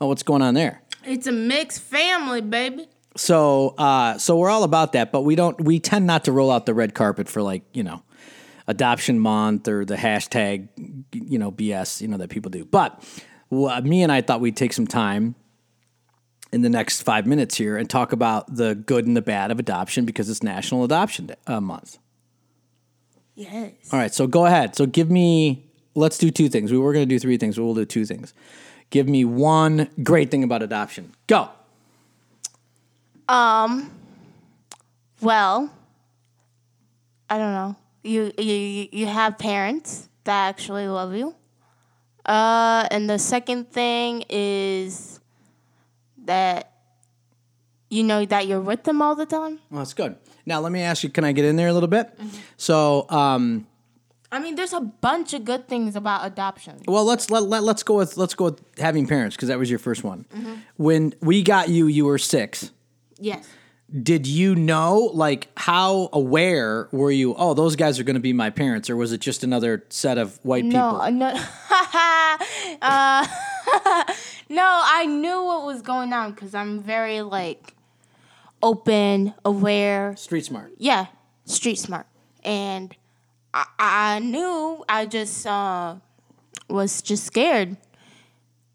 "Oh, 0.00 0.06
what's 0.06 0.22
going 0.22 0.40
on 0.40 0.54
there?" 0.54 0.80
It's 1.04 1.26
a 1.26 1.32
mixed 1.32 1.82
family, 1.82 2.40
baby. 2.40 2.88
So, 3.16 3.74
uh, 3.78 4.18
so 4.18 4.36
we're 4.36 4.50
all 4.50 4.62
about 4.62 4.92
that, 4.92 5.12
but 5.12 5.22
we 5.22 5.34
don't. 5.34 5.60
We 5.60 5.80
tend 5.80 6.06
not 6.06 6.24
to 6.24 6.32
roll 6.32 6.50
out 6.50 6.66
the 6.66 6.74
red 6.74 6.94
carpet 6.94 7.28
for 7.28 7.42
like 7.42 7.62
you 7.72 7.82
know, 7.82 8.02
adoption 8.66 9.18
month 9.18 9.68
or 9.68 9.84
the 9.84 9.96
hashtag, 9.96 10.68
you 11.12 11.38
know, 11.38 11.50
BS, 11.50 12.00
you 12.00 12.08
know 12.08 12.16
that 12.18 12.30
people 12.30 12.50
do. 12.50 12.64
But 12.64 13.02
well, 13.50 13.80
me 13.82 14.02
and 14.02 14.12
I 14.12 14.20
thought 14.20 14.40
we'd 14.40 14.56
take 14.56 14.72
some 14.72 14.86
time 14.86 15.34
in 16.52 16.62
the 16.62 16.68
next 16.68 17.02
five 17.02 17.26
minutes 17.26 17.56
here 17.56 17.76
and 17.76 17.88
talk 17.88 18.12
about 18.12 18.54
the 18.54 18.74
good 18.74 19.06
and 19.06 19.16
the 19.16 19.22
bad 19.22 19.50
of 19.50 19.58
adoption 19.58 20.04
because 20.04 20.28
it's 20.30 20.42
National 20.42 20.84
Adoption 20.84 21.26
Day, 21.26 21.36
uh, 21.46 21.60
Month. 21.60 21.98
Yes. 23.34 23.72
All 23.92 23.98
right, 23.98 24.12
so 24.12 24.26
go 24.26 24.46
ahead. 24.46 24.76
So 24.76 24.86
give 24.86 25.10
me. 25.10 25.62
Let's 25.94 26.18
do 26.18 26.30
two 26.30 26.50
things. 26.50 26.70
We 26.70 26.78
were 26.78 26.92
going 26.92 27.08
to 27.08 27.14
do 27.14 27.18
three 27.18 27.38
things, 27.38 27.56
but 27.56 27.64
we'll 27.64 27.74
do 27.74 27.86
two 27.86 28.04
things. 28.04 28.34
Give 28.90 29.08
me 29.08 29.24
one 29.24 29.88
great 30.02 30.30
thing 30.30 30.44
about 30.44 30.62
adoption. 30.62 31.14
Go. 31.26 31.48
Um. 33.28 33.90
Well, 35.20 35.70
I 37.28 37.38
don't 37.38 37.52
know. 37.52 37.76
You 38.04 38.32
you 38.38 38.88
you 38.92 39.06
have 39.06 39.38
parents 39.38 40.08
that 40.24 40.48
actually 40.48 40.86
love 40.88 41.14
you. 41.14 41.34
Uh, 42.24 42.86
and 42.90 43.08
the 43.08 43.18
second 43.18 43.70
thing 43.70 44.24
is 44.28 45.20
that 46.24 46.72
you 47.88 48.02
know 48.02 48.24
that 48.26 48.46
you're 48.46 48.60
with 48.60 48.82
them 48.84 49.00
all 49.00 49.14
the 49.14 49.26
time. 49.26 49.60
Well, 49.70 49.78
that's 49.78 49.94
good. 49.94 50.16
Now 50.44 50.60
let 50.60 50.72
me 50.72 50.82
ask 50.82 51.02
you. 51.02 51.10
Can 51.10 51.24
I 51.24 51.32
get 51.32 51.44
in 51.44 51.56
there 51.56 51.68
a 51.68 51.72
little 51.72 51.88
bit? 51.88 52.18
So, 52.56 53.06
um, 53.10 53.66
I 54.30 54.40
mean, 54.40 54.56
there's 54.56 54.72
a 54.72 54.80
bunch 54.80 55.34
of 55.34 55.44
good 55.44 55.68
things 55.68 55.94
about 55.96 56.26
adoption. 56.26 56.80
well, 56.86 57.04
let's 57.04 57.30
let, 57.30 57.44
let 57.44 57.62
let's 57.62 57.82
go 57.82 57.96
with 57.96 58.16
let's 58.16 58.34
go 58.34 58.46
with 58.46 58.60
having 58.78 59.06
parents 59.06 59.36
because 59.36 59.48
that 59.48 59.58
was 59.58 59.70
your 59.70 59.78
first 59.78 60.04
one. 60.04 60.26
When 60.76 61.14
we 61.20 61.42
got 61.42 61.68
you, 61.68 61.86
you 61.86 62.04
were 62.04 62.18
six. 62.18 62.70
Yes. 63.18 63.48
Did 64.02 64.26
you 64.26 64.56
know 64.56 65.10
like 65.14 65.48
how 65.56 66.08
aware 66.12 66.88
were 66.90 67.10
you? 67.12 67.34
Oh, 67.36 67.54
those 67.54 67.76
guys 67.76 68.00
are 68.00 68.02
going 68.04 68.14
to 68.14 68.20
be 68.20 68.32
my 68.32 68.50
parents, 68.50 68.90
or 68.90 68.96
was 68.96 69.12
it 69.12 69.20
just 69.20 69.44
another 69.44 69.84
set 69.90 70.18
of 70.18 70.40
white 70.42 70.64
No, 70.64 70.98
people? 70.98 71.12
no, 71.12 71.26
uh, 72.82 73.26
no. 74.48 74.64
I 74.84 75.06
knew 75.06 75.44
what 75.44 75.66
was 75.66 75.82
going 75.82 76.12
on 76.12 76.32
because 76.32 76.52
I'm 76.54 76.82
very 76.82 77.22
like 77.22 77.74
open, 78.62 79.34
aware. 79.44 80.16
Street 80.16 80.44
smart. 80.44 80.72
Yeah, 80.78 81.06
street 81.44 81.78
smart, 81.78 82.06
and 82.44 82.94
I, 83.54 83.66
I 83.78 84.18
knew. 84.18 84.84
I 84.88 85.06
just 85.06 85.46
uh, 85.46 85.96
was 86.68 87.02
just 87.02 87.24
scared. 87.24 87.76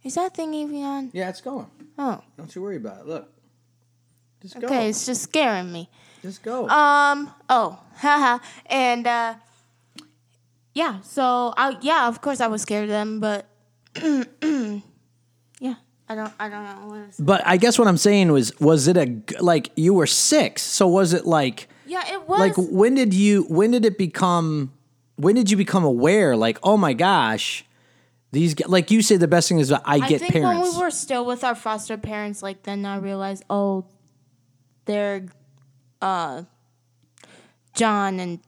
Is 0.03 0.15
that 0.15 0.33
thing 0.35 0.53
even 0.53 0.83
on? 0.83 1.09
Yeah, 1.13 1.29
it's 1.29 1.41
going. 1.41 1.67
Oh, 1.97 2.21
Don't 2.37 2.55
you 2.55 2.61
worry 2.61 2.77
about 2.77 3.01
it. 3.01 3.07
Look, 3.07 3.29
just 4.41 4.59
go. 4.59 4.67
okay. 4.67 4.89
It's 4.89 5.05
just 5.05 5.23
scaring 5.23 5.71
me. 5.71 5.89
Just 6.21 6.43
go. 6.43 6.67
Um. 6.67 7.33
Oh. 7.49 7.79
Haha. 7.97 8.39
and 8.67 9.05
uh, 9.05 9.35
yeah. 10.73 11.01
So 11.01 11.53
I 11.57 11.77
yeah. 11.81 12.07
Of 12.07 12.21
course 12.21 12.41
I 12.41 12.47
was 12.47 12.61
scared 12.61 12.85
of 12.85 12.89
them, 12.89 13.19
but 13.19 13.47
yeah. 13.95 15.75
I 16.09 16.15
don't. 16.15 16.33
I 16.39 16.49
don't 16.49 16.63
know. 16.65 16.87
What 16.87 16.99
is 17.09 17.17
but 17.17 17.41
I 17.45 17.57
guess 17.57 17.79
what 17.79 17.87
I'm 17.87 17.97
saying 17.97 18.31
was, 18.31 18.57
was 18.59 18.87
it 18.87 18.97
a 18.97 19.21
like 19.39 19.71
you 19.75 19.93
were 19.93 20.07
six? 20.07 20.61
So 20.61 20.87
was 20.87 21.13
it 21.13 21.25
like? 21.25 21.69
yeah. 21.85 22.13
It 22.13 22.27
was. 22.27 22.39
like 22.39 22.53
when 22.57 22.95
did 22.95 23.13
you 23.13 23.43
when 23.43 23.71
did 23.71 23.85
it 23.85 23.97
become 23.97 24.73
when 25.17 25.35
did 25.35 25.51
you 25.51 25.57
become 25.57 25.83
aware 25.83 26.35
like 26.35 26.57
oh 26.63 26.77
my 26.77 26.93
gosh 26.93 27.63
these 28.31 28.57
like 28.67 28.89
you 28.89 29.01
say 29.01 29.17
the 29.17 29.27
best 29.27 29.49
thing 29.49 29.59
is 29.59 29.67
that 29.67 29.81
i 29.85 29.95
I 29.95 30.07
get 30.07 30.21
think 30.21 30.33
parents 30.33 30.69
when 30.69 30.77
we 30.77 30.83
were 30.83 30.89
still 30.89 31.25
with 31.25 31.43
our 31.43 31.53
foster 31.53 31.97
parents, 31.97 32.41
like 32.41 32.63
then 32.63 32.85
I 32.85 32.97
realized, 32.97 33.43
oh, 33.49 33.85
they're, 34.91 35.25
uh, 36.01 36.43
John 37.73 38.19
and 38.19 38.39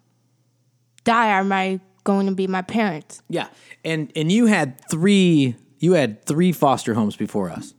Di 1.04 1.32
are 1.32 1.44
my 1.44 1.80
going 2.04 2.28
to 2.28 2.34
be 2.34 2.48
my 2.48 2.62
parents. 2.62 3.22
yeah 3.30 3.48
and 3.86 4.12
and 4.16 4.30
you 4.32 4.46
had 4.48 4.80
three 4.90 5.56
you 5.80 5.94
had 5.94 6.24
three 6.26 6.52
foster 6.52 6.94
homes 6.94 7.16
before 7.16 7.50
us 7.50 7.74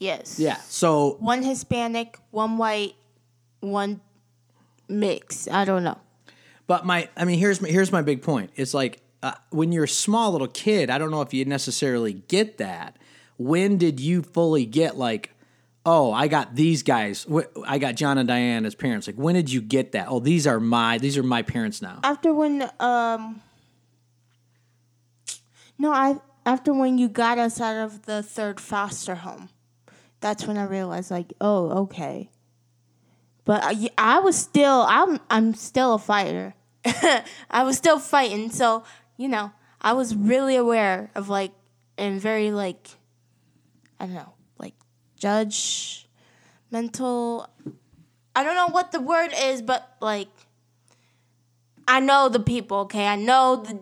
Yes. 0.00 0.38
yeah 0.38 0.56
so 0.68 1.16
One 1.20 1.42
Hispanic, 1.42 2.18
one 2.30 2.56
white, 2.58 2.94
one 3.60 4.00
mix. 4.88 5.46
I 5.48 5.64
don't 5.66 5.84
know. 5.84 5.98
but 6.66 6.84
my 6.86 7.08
i 7.16 7.24
mean 7.26 7.38
here's 7.38 7.60
my 7.60 7.68
here's 7.68 7.92
my 7.92 8.00
big 8.02 8.22
point 8.22 8.50
it's 8.56 8.72
like 8.74 9.02
uh, 9.22 9.32
when 9.50 9.72
you're 9.72 9.84
a 9.84 9.88
small 9.88 10.32
little 10.32 10.48
kid 10.48 10.88
i 10.90 10.96
don't 10.98 11.10
know 11.10 11.20
if 11.22 11.32
you 11.34 11.44
necessarily 11.44 12.12
get 12.28 12.56
that 12.58 12.96
when 13.38 13.76
did 13.78 13.98
you 14.00 14.22
fully 14.22 14.64
get 14.66 14.96
like 14.96 15.30
oh 15.86 16.12
i 16.12 16.28
got 16.28 16.54
these 16.54 16.82
guys 16.82 17.26
i 17.66 17.78
got 17.78 17.94
john 17.94 18.18
and 18.18 18.28
diane 18.28 18.64
as 18.64 18.74
parents 18.74 19.06
like 19.06 19.16
when 19.16 19.34
did 19.34 19.50
you 19.50 19.60
get 19.60 19.92
that 19.92 20.06
oh 20.08 20.18
these 20.18 20.46
are 20.46 20.60
my 20.60 20.98
these 20.98 21.18
are 21.18 21.22
my 21.22 21.42
parents 21.42 21.82
now 21.82 22.00
After 22.02 22.32
when 22.32 22.68
um. 22.80 23.42
No, 25.78 25.92
I 25.92 26.16
after 26.46 26.72
when 26.72 26.98
you 26.98 27.08
got 27.08 27.38
us 27.38 27.60
out 27.60 27.76
of 27.76 28.02
the 28.06 28.22
third 28.22 28.60
foster 28.60 29.16
home, 29.16 29.48
that's 30.20 30.46
when 30.46 30.56
I 30.56 30.64
realized 30.64 31.10
like, 31.10 31.32
oh, 31.40 31.70
okay. 31.82 32.30
But 33.44 33.62
I, 33.62 33.90
I 33.98 34.20
was 34.20 34.36
still 34.36 34.86
I'm 34.88 35.20
I'm 35.28 35.54
still 35.54 35.94
a 35.94 35.98
fighter. 35.98 36.54
I 37.50 37.64
was 37.64 37.76
still 37.76 37.98
fighting, 37.98 38.50
so 38.50 38.84
you 39.16 39.28
know 39.28 39.52
I 39.80 39.92
was 39.92 40.14
really 40.14 40.56
aware 40.56 41.10
of 41.14 41.28
like 41.28 41.52
and 41.98 42.20
very 42.20 42.50
like 42.50 42.88
I 44.00 44.06
don't 44.06 44.14
know 44.14 44.34
judge 45.28 46.06
mental. 46.70 47.48
I 48.36 48.42
don't 48.44 48.56
know 48.60 48.68
what 48.68 48.92
the 48.92 49.00
word 49.00 49.30
is, 49.50 49.62
but 49.62 49.82
like 50.00 50.28
I 51.86 52.00
know 52.00 52.28
the 52.28 52.40
people. 52.40 52.78
Okay, 52.86 53.06
I 53.06 53.16
know 53.16 53.56
the 53.56 53.78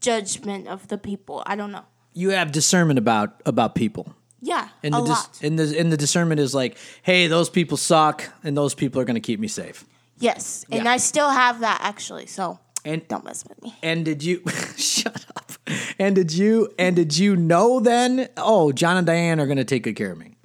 judgment 0.00 0.68
of 0.68 0.88
the 0.88 0.98
people. 0.98 1.42
I 1.46 1.56
don't 1.56 1.72
know. 1.72 1.84
you 2.14 2.30
have 2.30 2.50
discernment 2.52 2.98
about 2.98 3.42
about 3.44 3.74
people 3.74 4.14
Yeah, 4.40 4.68
and 4.82 4.94
a 4.94 4.98
the 4.98 5.04
dis- 5.04 5.10
lot. 5.10 5.40
and 5.42 5.58
the 5.58 5.78
and 5.80 5.92
the 5.92 5.96
discernment 5.98 6.40
is 6.40 6.54
like 6.54 6.78
hey 7.02 7.26
those 7.28 7.50
people 7.50 7.76
suck 7.76 8.24
and 8.44 8.56
those 8.56 8.74
people 8.74 9.00
are 9.00 9.04
going 9.04 9.20
to 9.22 9.26
keep 9.30 9.40
me 9.40 9.48
safe 9.48 9.84
yes, 10.18 10.64
and 10.70 10.84
Yeah. 10.84 10.92
I 10.94 10.96
still 10.98 11.28
have 11.30 11.60
that 11.60 11.78
actually. 11.82 12.26
So 12.26 12.58
and 12.84 13.06
don't 13.08 13.24
mess 13.24 13.44
with 13.48 13.60
me. 13.62 13.74
and 13.82 14.04
did 14.04 14.22
you 14.22 14.42
shut 14.76 15.26
up 15.36 15.52
and 15.98 16.14
did 16.14 16.32
you 16.32 16.68
and 16.78 16.94
did 16.96 17.18
you 17.18 17.34
know 17.36 17.80
then 17.80 18.28
oh 18.36 18.70
john 18.72 18.96
and 18.96 19.06
diane 19.06 19.40
are 19.40 19.46
going 19.46 19.58
to 19.58 19.64
take 19.74 19.82
good 19.82 19.96
care 19.96 20.12
of 20.12 20.18
me 20.18 20.35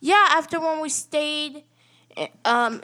Yeah, 0.00 0.26
after 0.30 0.60
when 0.60 0.80
we 0.80 0.88
stayed 0.88 1.64
um 2.44 2.80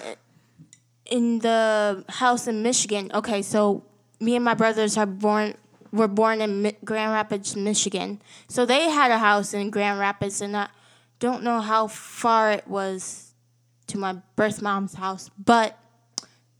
in 1.06 1.40
the 1.40 2.04
house 2.08 2.46
in 2.46 2.62
Michigan. 2.62 3.10
Okay, 3.14 3.42
so 3.42 3.84
me 4.20 4.36
and 4.36 4.44
my 4.44 4.54
brothers 4.54 4.96
are 4.96 5.06
born 5.06 5.54
were 5.92 6.08
born 6.08 6.40
in 6.40 6.62
Mi- 6.62 6.76
Grand 6.84 7.12
Rapids, 7.12 7.54
Michigan. 7.54 8.20
So 8.48 8.66
they 8.66 8.90
had 8.90 9.10
a 9.10 9.18
house 9.18 9.54
in 9.54 9.70
Grand 9.70 10.00
Rapids 10.00 10.40
and 10.40 10.56
I 10.56 10.68
don't 11.20 11.42
know 11.42 11.60
how 11.60 11.86
far 11.86 12.50
it 12.52 12.66
was 12.66 13.34
to 13.86 13.98
my 13.98 14.16
birth 14.34 14.60
mom's 14.62 14.94
house, 14.94 15.30
but 15.38 15.78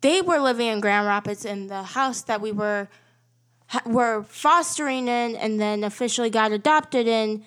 they 0.03 0.21
were 0.21 0.38
living 0.38 0.67
in 0.67 0.81
Grand 0.81 1.07
Rapids, 1.07 1.47
and 1.47 1.71
the 1.71 1.83
house 1.83 2.21
that 2.23 2.40
we 2.40 2.53
were 2.53 2.88
were 3.87 4.23
fostering 4.25 5.09
in, 5.09 5.35
and 5.35 5.59
then 5.59 5.83
officially 5.83 6.29
got 6.31 6.53
adopted 6.53 7.09
in, 7.09 7.43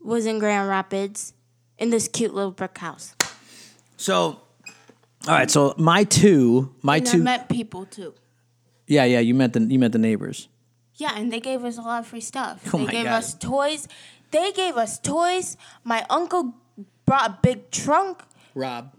was 0.00 0.26
in 0.26 0.38
Grand 0.38 0.68
Rapids, 0.68 1.32
in 1.78 1.90
this 1.90 2.08
cute 2.08 2.34
little 2.34 2.50
brick 2.52 2.78
house. 2.78 3.14
So, 3.96 4.14
all 4.14 4.40
right. 5.28 5.50
So 5.50 5.74
my 5.78 6.04
two, 6.04 6.74
my 6.82 6.96
And 6.96 7.08
I 7.08 7.12
two. 7.12 7.18
met 7.22 7.48
people 7.48 7.86
too. 7.86 8.14
yeah, 8.86 9.04
yeah. 9.04 9.20
You 9.20 9.34
met 9.34 9.52
the 9.52 9.60
you 9.60 9.78
met 9.78 9.92
the 9.92 9.98
neighbors. 9.98 10.48
Yeah, 10.94 11.12
and 11.14 11.30
they 11.32 11.40
gave 11.40 11.62
us 11.64 11.76
a 11.76 11.82
lot 11.82 12.00
of 12.00 12.06
free 12.06 12.20
stuff. 12.22 12.62
Oh 12.72 12.78
they 12.78 12.84
my 12.86 12.92
gave 12.92 13.04
God. 13.04 13.12
us 13.14 13.34
toys. 13.34 13.88
They 14.30 14.52
gave 14.52 14.76
us 14.76 14.98
toys. 14.98 15.56
My 15.84 16.04
uncle 16.10 16.54
brought 17.04 17.30
a 17.30 17.38
big 17.42 17.70
trunk. 17.70 18.22
Rob. 18.54 18.92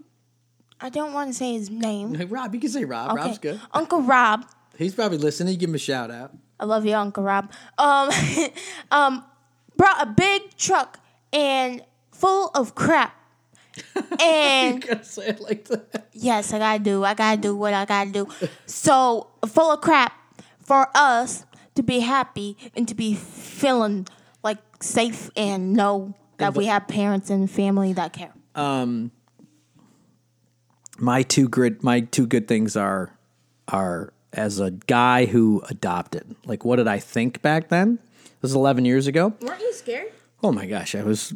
I 0.80 0.90
don't 0.90 1.12
want 1.12 1.30
to 1.30 1.34
say 1.34 1.54
his 1.54 1.70
name. 1.70 2.14
Hey, 2.14 2.24
Rob, 2.36 2.54
you 2.54 2.60
can 2.60 2.70
say 2.70 2.84
Rob. 2.84 3.10
Okay. 3.12 3.20
Rob's 3.22 3.38
good. 3.38 3.60
Uncle 3.72 4.02
Rob. 4.02 4.46
He's 4.76 4.94
probably 4.94 5.18
listening. 5.18 5.54
You 5.54 5.58
give 5.58 5.70
him 5.70 5.74
a 5.74 5.78
shout 5.78 6.10
out. 6.10 6.32
I 6.60 6.64
love 6.66 6.86
you, 6.86 6.94
Uncle 6.94 7.24
Rob. 7.24 7.50
Um, 7.76 8.10
um, 8.92 9.24
brought 9.76 10.00
a 10.02 10.06
big 10.06 10.56
truck 10.56 11.00
and 11.32 11.82
full 12.18 12.50
of 12.54 12.74
crap. 12.74 13.14
And 14.20 14.84
gotta 14.84 15.04
say 15.04 15.28
it 15.28 15.40
like 15.40 15.64
that. 15.66 16.08
yes, 16.12 16.52
I 16.52 16.58
gotta 16.58 16.82
do. 16.82 17.04
I 17.04 17.14
gotta 17.14 17.40
do 17.40 17.54
what 17.54 17.72
I 17.74 17.84
gotta 17.84 18.10
do. 18.10 18.26
So 18.66 19.28
full 19.46 19.70
of 19.72 19.80
crap 19.80 20.12
for 20.58 20.88
us 20.94 21.44
to 21.76 21.82
be 21.84 22.00
happy 22.00 22.56
and 22.74 22.88
to 22.88 22.94
be 22.96 23.14
feeling 23.14 24.06
like 24.42 24.58
safe 24.80 25.30
and 25.36 25.74
know 25.74 26.14
that 26.38 26.54
we 26.56 26.66
have 26.66 26.88
parents 26.88 27.30
and 27.30 27.48
family 27.48 27.92
that 27.92 28.12
care. 28.12 28.32
Um, 28.56 29.12
My 30.98 31.22
two 31.22 31.48
good 31.48 31.84
my 31.84 32.00
two 32.00 32.26
good 32.26 32.48
things 32.48 32.76
are 32.76 33.16
are 33.68 34.12
as 34.32 34.58
a 34.58 34.72
guy 34.72 35.26
who 35.26 35.62
adopted. 35.68 36.34
Like, 36.44 36.64
what 36.64 36.76
did 36.76 36.88
I 36.88 36.98
think 36.98 37.42
back 37.42 37.68
then? 37.68 37.98
This 38.40 38.50
was 38.50 38.54
11 38.54 38.84
years 38.84 39.06
ago. 39.06 39.34
Weren't 39.40 39.60
you 39.60 39.72
scared? 39.72 40.12
Oh 40.42 40.52
my 40.52 40.66
gosh, 40.66 40.94
I 40.94 41.02
was, 41.02 41.32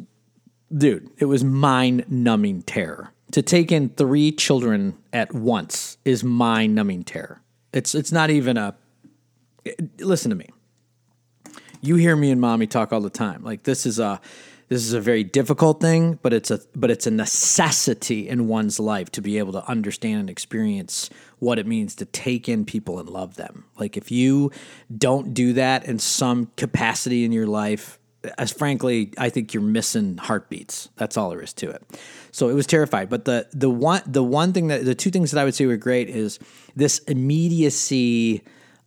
dude, 0.75 1.09
it 1.17 1.25
was 1.25 1.43
mind 1.43 2.05
numbing 2.09 2.63
terror. 2.63 3.11
To 3.31 3.41
take 3.41 3.71
in 3.71 3.89
three 3.89 4.31
children 4.31 4.95
at 5.11 5.33
once 5.33 5.97
is 6.05 6.23
mind 6.23 6.75
numbing 6.75 7.03
terror. 7.03 7.41
It's 7.71 7.95
it's 7.95 8.11
not 8.11 8.29
even 8.29 8.57
a. 8.57 8.75
Listen 9.99 10.29
to 10.29 10.35
me. 10.35 10.49
You 11.81 11.95
hear 11.95 12.15
me 12.15 12.31
and 12.31 12.39
mommy 12.39 12.67
talk 12.67 12.93
all 12.93 13.01
the 13.01 13.09
time. 13.09 13.43
Like 13.43 13.63
this 13.63 13.85
is 13.85 13.97
a 13.97 14.21
this 14.69 14.85
is 14.85 14.93
a 14.93 15.01
very 15.01 15.23
difficult 15.23 15.81
thing, 15.81 16.19
but 16.21 16.31
it's 16.31 16.51
a 16.51 16.59
but 16.75 16.91
it's 16.91 17.07
a 17.07 17.11
necessity 17.11 18.29
in 18.29 18.47
one's 18.47 18.79
life 18.79 19.11
to 19.11 19.21
be 19.21 19.37
able 19.39 19.53
to 19.53 19.67
understand 19.67 20.21
and 20.21 20.29
experience 20.29 21.09
what 21.39 21.59
it 21.59 21.65
means 21.65 21.95
to 21.95 22.05
take 22.05 22.47
in 22.47 22.65
people 22.65 22.99
and 22.99 23.09
love 23.09 23.35
them. 23.35 23.65
Like 23.77 23.97
if 23.97 24.11
you 24.11 24.51
don't 24.95 25.33
do 25.33 25.53
that 25.53 25.85
in 25.85 25.97
some 25.99 26.51
capacity 26.55 27.25
in 27.25 27.31
your 27.31 27.47
life, 27.47 27.99
as 28.37 28.51
frankly, 28.51 29.13
I 29.17 29.29
think 29.29 29.53
you're 29.53 29.63
missing 29.63 30.17
heartbeats. 30.17 30.89
That's 30.95 31.17
all 31.17 31.29
there 31.29 31.41
is 31.41 31.53
to 31.53 31.69
it. 31.69 31.83
So 32.31 32.49
it 32.49 32.53
was 32.53 32.67
terrified. 32.67 33.09
But 33.09 33.25
the 33.25 33.47
the 33.53 33.69
one 33.69 34.01
the 34.05 34.23
one 34.23 34.53
thing 34.53 34.67
that 34.67 34.85
the 34.85 34.95
two 34.95 35.11
things 35.11 35.31
that 35.31 35.39
I 35.39 35.43
would 35.43 35.55
say 35.55 35.65
were 35.65 35.77
great 35.77 36.09
is 36.09 36.39
this 36.75 36.99
immediacy 36.99 38.43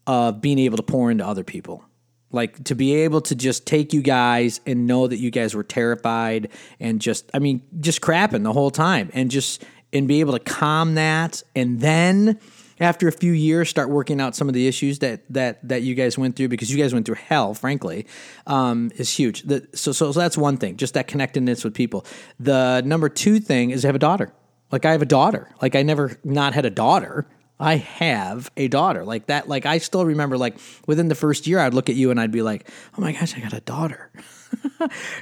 of 0.06 0.40
being 0.40 0.58
able 0.58 0.76
to 0.76 0.82
pour 0.82 1.10
into 1.10 1.26
other 1.26 1.44
people. 1.44 1.84
Like 2.32 2.64
to 2.64 2.74
be 2.74 2.94
able 2.94 3.20
to 3.22 3.34
just 3.34 3.66
take 3.66 3.92
you 3.92 4.02
guys 4.02 4.60
and 4.66 4.86
know 4.86 5.06
that 5.06 5.18
you 5.18 5.30
guys 5.30 5.54
were 5.54 5.64
terrified 5.64 6.48
and 6.80 7.00
just 7.00 7.30
I 7.34 7.38
mean, 7.38 7.62
just 7.80 8.00
crapping 8.00 8.42
the 8.42 8.52
whole 8.52 8.70
time 8.70 9.10
and 9.14 9.30
just 9.30 9.64
and 9.92 10.08
be 10.08 10.20
able 10.20 10.32
to 10.32 10.40
calm 10.40 10.94
that 10.94 11.42
and 11.54 11.80
then 11.80 12.40
after 12.80 13.08
a 13.08 13.12
few 13.12 13.32
years 13.32 13.68
start 13.68 13.88
working 13.88 14.20
out 14.20 14.34
some 14.36 14.48
of 14.48 14.54
the 14.54 14.66
issues 14.66 14.98
that 15.00 15.22
that 15.30 15.66
that 15.66 15.82
you 15.82 15.94
guys 15.94 16.18
went 16.18 16.36
through 16.36 16.48
because 16.48 16.70
you 16.70 16.80
guys 16.82 16.92
went 16.92 17.06
through 17.06 17.16
hell 17.16 17.54
frankly 17.54 18.06
um, 18.46 18.90
is 18.96 19.10
huge. 19.10 19.42
The, 19.42 19.66
so, 19.74 19.92
so 19.92 20.12
so 20.12 20.20
that's 20.20 20.36
one 20.36 20.56
thing 20.56 20.76
just 20.76 20.94
that 20.94 21.06
connectedness 21.06 21.64
with 21.64 21.74
people. 21.74 22.04
The 22.38 22.82
number 22.84 23.08
two 23.08 23.40
thing 23.40 23.70
is 23.70 23.82
have 23.82 23.94
a 23.94 24.00
daughter. 24.00 24.32
Like 24.70 24.84
I 24.84 24.92
have 24.92 25.02
a 25.02 25.06
daughter. 25.06 25.50
Like 25.62 25.74
I 25.74 25.82
never 25.82 26.18
not 26.24 26.54
had 26.54 26.64
a 26.64 26.70
daughter. 26.70 27.26
I 27.58 27.76
have 27.76 28.50
a 28.56 28.68
daughter. 28.68 29.04
Like 29.04 29.26
that 29.26 29.48
like 29.48 29.64
I 29.64 29.78
still 29.78 30.04
remember 30.04 30.36
like 30.36 30.58
within 30.86 31.08
the 31.08 31.14
first 31.14 31.46
year 31.46 31.58
I'd 31.58 31.74
look 31.74 31.88
at 31.88 31.96
you 31.96 32.10
and 32.10 32.20
I'd 32.20 32.32
be 32.32 32.42
like 32.42 32.68
oh 32.96 33.00
my 33.00 33.12
gosh 33.12 33.36
I 33.36 33.40
got 33.40 33.52
a 33.52 33.60
daughter. 33.60 34.10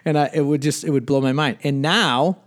And 0.04 0.18
I, 0.18 0.30
it 0.34 0.42
would 0.42 0.60
just 0.60 0.84
it 0.84 0.90
would 0.90 1.06
blow 1.06 1.20
my 1.20 1.32
mind. 1.32 1.58
And 1.62 1.80
now 1.80 2.43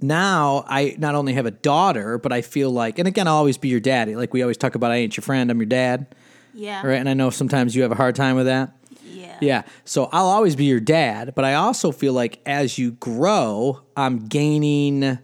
now 0.00 0.64
I 0.66 0.96
not 0.98 1.14
only 1.14 1.34
have 1.34 1.46
a 1.46 1.50
daughter, 1.50 2.18
but 2.18 2.32
I 2.32 2.42
feel 2.42 2.70
like, 2.70 2.98
and 2.98 3.08
again, 3.08 3.26
I'll 3.26 3.36
always 3.36 3.58
be 3.58 3.68
your 3.68 3.80
daddy. 3.80 4.16
Like 4.16 4.32
we 4.32 4.42
always 4.42 4.56
talk 4.56 4.74
about, 4.74 4.90
I 4.90 4.96
ain't 4.96 5.16
your 5.16 5.22
friend, 5.22 5.50
I'm 5.50 5.58
your 5.58 5.66
dad. 5.66 6.14
Yeah. 6.52 6.86
Right. 6.86 6.96
And 6.96 7.08
I 7.08 7.14
know 7.14 7.30
sometimes 7.30 7.74
you 7.74 7.82
have 7.82 7.92
a 7.92 7.96
hard 7.96 8.14
time 8.14 8.36
with 8.36 8.46
that. 8.46 8.76
Yeah. 9.04 9.38
Yeah. 9.40 9.62
So 9.84 10.08
I'll 10.12 10.26
always 10.26 10.56
be 10.56 10.64
your 10.64 10.80
dad, 10.80 11.34
but 11.34 11.44
I 11.44 11.54
also 11.54 11.90
feel 11.92 12.12
like 12.12 12.40
as 12.46 12.78
you 12.78 12.92
grow, 12.92 13.82
I'm 13.96 14.26
gaining, 14.26 15.18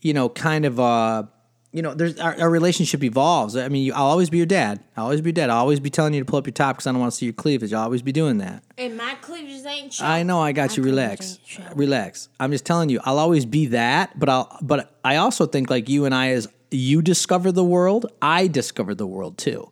you 0.00 0.12
know, 0.12 0.28
kind 0.28 0.64
of 0.64 0.78
a, 0.78 1.28
you 1.76 1.82
know, 1.82 1.92
there's 1.92 2.18
our, 2.18 2.34
our 2.40 2.48
relationship 2.48 3.04
evolves. 3.04 3.54
I 3.54 3.68
mean, 3.68 3.84
you, 3.84 3.92
I'll 3.92 4.06
always 4.06 4.30
be 4.30 4.38
your 4.38 4.46
dad. 4.46 4.80
I'll 4.96 5.04
always 5.04 5.20
be 5.20 5.28
your 5.28 5.34
dad. 5.34 5.50
I'll 5.50 5.58
always 5.58 5.78
be 5.78 5.90
telling 5.90 6.14
you 6.14 6.20
to 6.20 6.24
pull 6.24 6.38
up 6.38 6.46
your 6.46 6.54
top 6.54 6.76
because 6.76 6.86
I 6.86 6.92
don't 6.92 7.00
want 7.00 7.12
to 7.12 7.16
see 7.18 7.26
your 7.26 7.34
cleavage. 7.34 7.72
I'll 7.74 7.82
always 7.84 8.00
be 8.00 8.12
doing 8.12 8.38
that. 8.38 8.64
And 8.78 8.96
my 8.96 9.14
cleavage 9.20 9.62
ain't 9.66 9.92
short. 9.92 10.08
I 10.08 10.22
know 10.22 10.40
I 10.40 10.52
got 10.52 10.76
you. 10.78 10.82
My 10.82 10.88
Relax, 10.88 11.32
ain't 11.38 11.46
short. 11.46 11.76
relax. 11.76 12.28
I'm 12.40 12.50
just 12.50 12.64
telling 12.64 12.88
you. 12.88 12.98
I'll 13.04 13.18
always 13.18 13.44
be 13.44 13.66
that, 13.66 14.18
but 14.18 14.28
I'll. 14.30 14.56
But 14.62 14.98
I 15.04 15.16
also 15.16 15.44
think 15.44 15.68
like 15.68 15.88
you 15.90 16.06
and 16.06 16.14
I, 16.14 16.30
as 16.30 16.48
you 16.70 17.02
discover 17.02 17.52
the 17.52 17.62
world, 17.64 18.06
I 18.22 18.46
discover 18.46 18.94
the 18.94 19.06
world 19.06 19.36
too. 19.36 19.70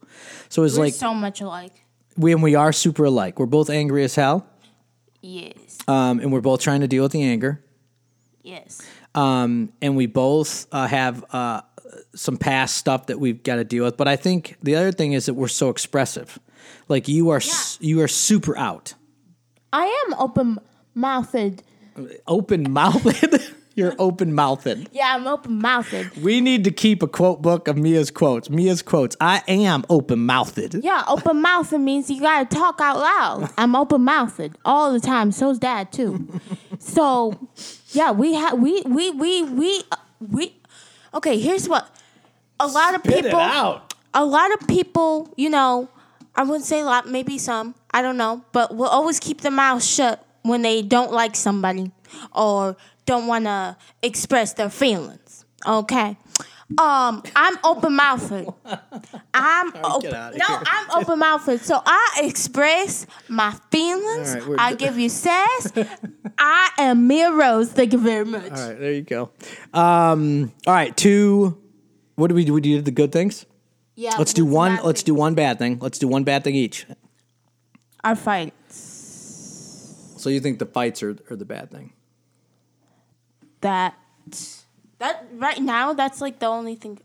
So 0.50 0.62
it's 0.62 0.76
We're 0.76 0.84
like 0.84 0.94
so 0.94 1.14
much 1.14 1.40
alike. 1.40 1.72
we 2.18 2.32
and 2.32 2.42
we 2.42 2.54
are 2.54 2.72
super 2.72 3.04
alike. 3.04 3.38
We're 3.38 3.46
both 3.46 3.70
angry 3.70 4.04
as 4.04 4.14
hell, 4.14 4.46
Yes. 5.22 5.78
um, 5.88 6.20
and 6.20 6.30
we're 6.32 6.42
both 6.42 6.60
trying 6.60 6.82
to 6.82 6.86
deal 6.88 7.02
with 7.02 7.12
the 7.12 7.22
anger. 7.22 7.64
Yes. 8.42 8.82
Um, 9.14 9.72
and 9.80 9.96
we 9.96 10.06
both 10.06 10.66
uh, 10.72 10.86
have 10.86 11.24
uh, 11.32 11.62
some 12.14 12.37
past 12.37 12.77
stuff 12.77 13.07
that 13.07 13.20
we've 13.20 13.42
got 13.42 13.57
to 13.57 13.64
deal 13.64 13.85
with. 13.85 13.96
But 13.96 14.09
I 14.09 14.16
think 14.16 14.57
the 14.62 14.77
other 14.77 14.92
thing 14.92 15.12
is 15.12 15.27
that 15.27 15.35
we're 15.35 15.48
so 15.48 15.68
expressive. 15.70 16.38
Like 16.88 17.09
you 17.09 17.31
are, 17.31 17.38
s 17.38 17.79
you 17.81 18.00
are 18.00 18.09
super 18.09 18.57
out, 18.57 18.94
I 19.72 19.87
am 20.07 20.14
open 20.18 20.59
mouthed. 20.94 21.62
open 22.27 22.72
mouthed. 22.72 23.53
You're 23.77 23.94
open 23.98 24.35
mouthed. 24.35 24.88
Yeah, 24.92 25.16
I'm 25.16 25.27
open 25.27 25.61
mouthed. 25.61 26.16
We 26.22 26.40
need 26.40 26.62
to 26.62 26.70
keep 26.70 27.03
a 27.03 27.09
quote 27.09 27.42
book 27.42 27.66
of 27.66 27.77
Mia's 27.77 28.09
quotes. 28.12 28.48
Mia's 28.48 28.83
quotes. 28.83 29.16
I 29.20 29.42
am 29.48 29.85
open 29.90 30.24
mouthed. 30.24 30.77
Yeah, 30.85 31.03
open 31.09 31.42
mouthed 31.42 31.81
means 31.81 32.09
you 32.09 32.20
gotta 32.20 32.44
talk 32.44 32.81
out 32.81 32.98
loud. 32.98 33.50
I'm 33.59 33.74
open 33.74 34.03
mouthed 34.03 34.57
all 34.64 34.92
the 34.92 35.00
time. 35.00 35.33
So's 35.33 35.59
dad 35.59 35.90
too. 35.90 36.29
so, 36.79 37.48
yeah, 37.88 38.12
we 38.12 38.35
have 38.35 38.61
we 38.61 38.83
we 38.83 39.11
we 39.11 39.42
we 39.42 39.83
uh, 39.90 39.96
we. 40.20 40.55
Okay, 41.12 41.40
here's 41.40 41.68
what 41.68 41.88
a 42.64 42.66
lot 42.66 42.94
of 42.94 43.03
people. 43.03 43.81
A 44.16 44.24
lot 44.24 44.53
of 44.53 44.68
people, 44.68 45.33
you 45.37 45.50
know, 45.50 45.88
I 46.37 46.42
wouldn't 46.44 46.64
say 46.64 46.81
a 46.81 46.85
lot, 46.85 47.09
maybe 47.09 47.38
some, 47.38 47.74
I 47.92 48.03
don't 48.03 48.16
know, 48.16 48.44
but 48.53 48.74
will 48.74 48.87
always 48.87 49.18
keep 49.20 49.40
their 49.40 49.53
mouth 49.53 49.83
shut 49.83 50.24
when 50.42 50.62
they 50.62 50.83
don't 50.83 51.12
like 51.12 51.35
somebody 51.37 51.90
or 52.33 52.77
don't 53.07 53.27
want 53.27 53.44
to 53.46 53.77
express 54.03 54.53
their 54.53 54.70
feelings. 54.70 55.44
Okay. 55.66 56.16
Um, 56.79 57.22
I'm 57.37 57.59
open 57.62 57.94
mouthed. 57.94 58.48
I'm 59.35 59.72
open. 59.85 60.11
No, 60.11 60.46
here. 60.46 60.62
I'm 60.66 60.90
open 61.03 61.18
mouthed. 61.18 61.61
So 61.61 61.81
I 61.85 62.20
express 62.22 63.07
my 63.29 63.53
feelings. 63.70 64.35
Right, 64.46 64.59
I 64.59 64.74
give 64.74 64.98
you 64.98 65.09
sass. 65.09 65.72
I 66.38 66.70
am 66.79 67.07
Mia 67.07 67.33
Rose. 67.33 67.70
Thank 67.70 67.92
you 67.92 67.98
very 67.98 68.24
much. 68.24 68.50
All 68.50 68.68
right, 68.68 68.79
there 68.79 68.92
you 68.92 69.03
go. 69.03 69.31
Um, 69.72 70.53
all 70.66 70.74
right, 70.74 70.96
two. 70.96 71.59
What 72.16 72.29
do 72.29 72.35
we 72.35 72.44
do? 72.44 72.53
We 72.53 72.61
did 72.61 72.85
the 72.85 72.90
good 72.90 73.12
things. 73.12 73.46
Yeah. 73.96 74.16
Let's 74.18 74.33
do 74.33 74.44
one. 74.44 74.79
Let's 74.83 75.03
thing? 75.03 75.14
do 75.14 75.14
one 75.14 75.35
bad 75.35 75.59
thing. 75.59 75.79
Let's 75.81 75.98
do 75.98 76.09
one 76.09 76.24
bad 76.24 76.44
thing 76.44 76.55
each. 76.55 76.87
our 78.03 78.16
fights. 78.16 80.14
So 80.18 80.31
you 80.31 80.40
think 80.40 80.59
the 80.59 80.66
fights 80.66 81.03
are, 81.03 81.16
are 81.31 81.37
the 81.37 81.44
bad 81.44 81.70
thing? 81.70 81.92
That 83.61 83.94
that 84.98 85.27
right 85.35 85.61
now 85.61 85.92
that's 85.92 86.20
like 86.20 86.38
the 86.38 86.46
only 86.46 86.77
thing. 86.77 86.98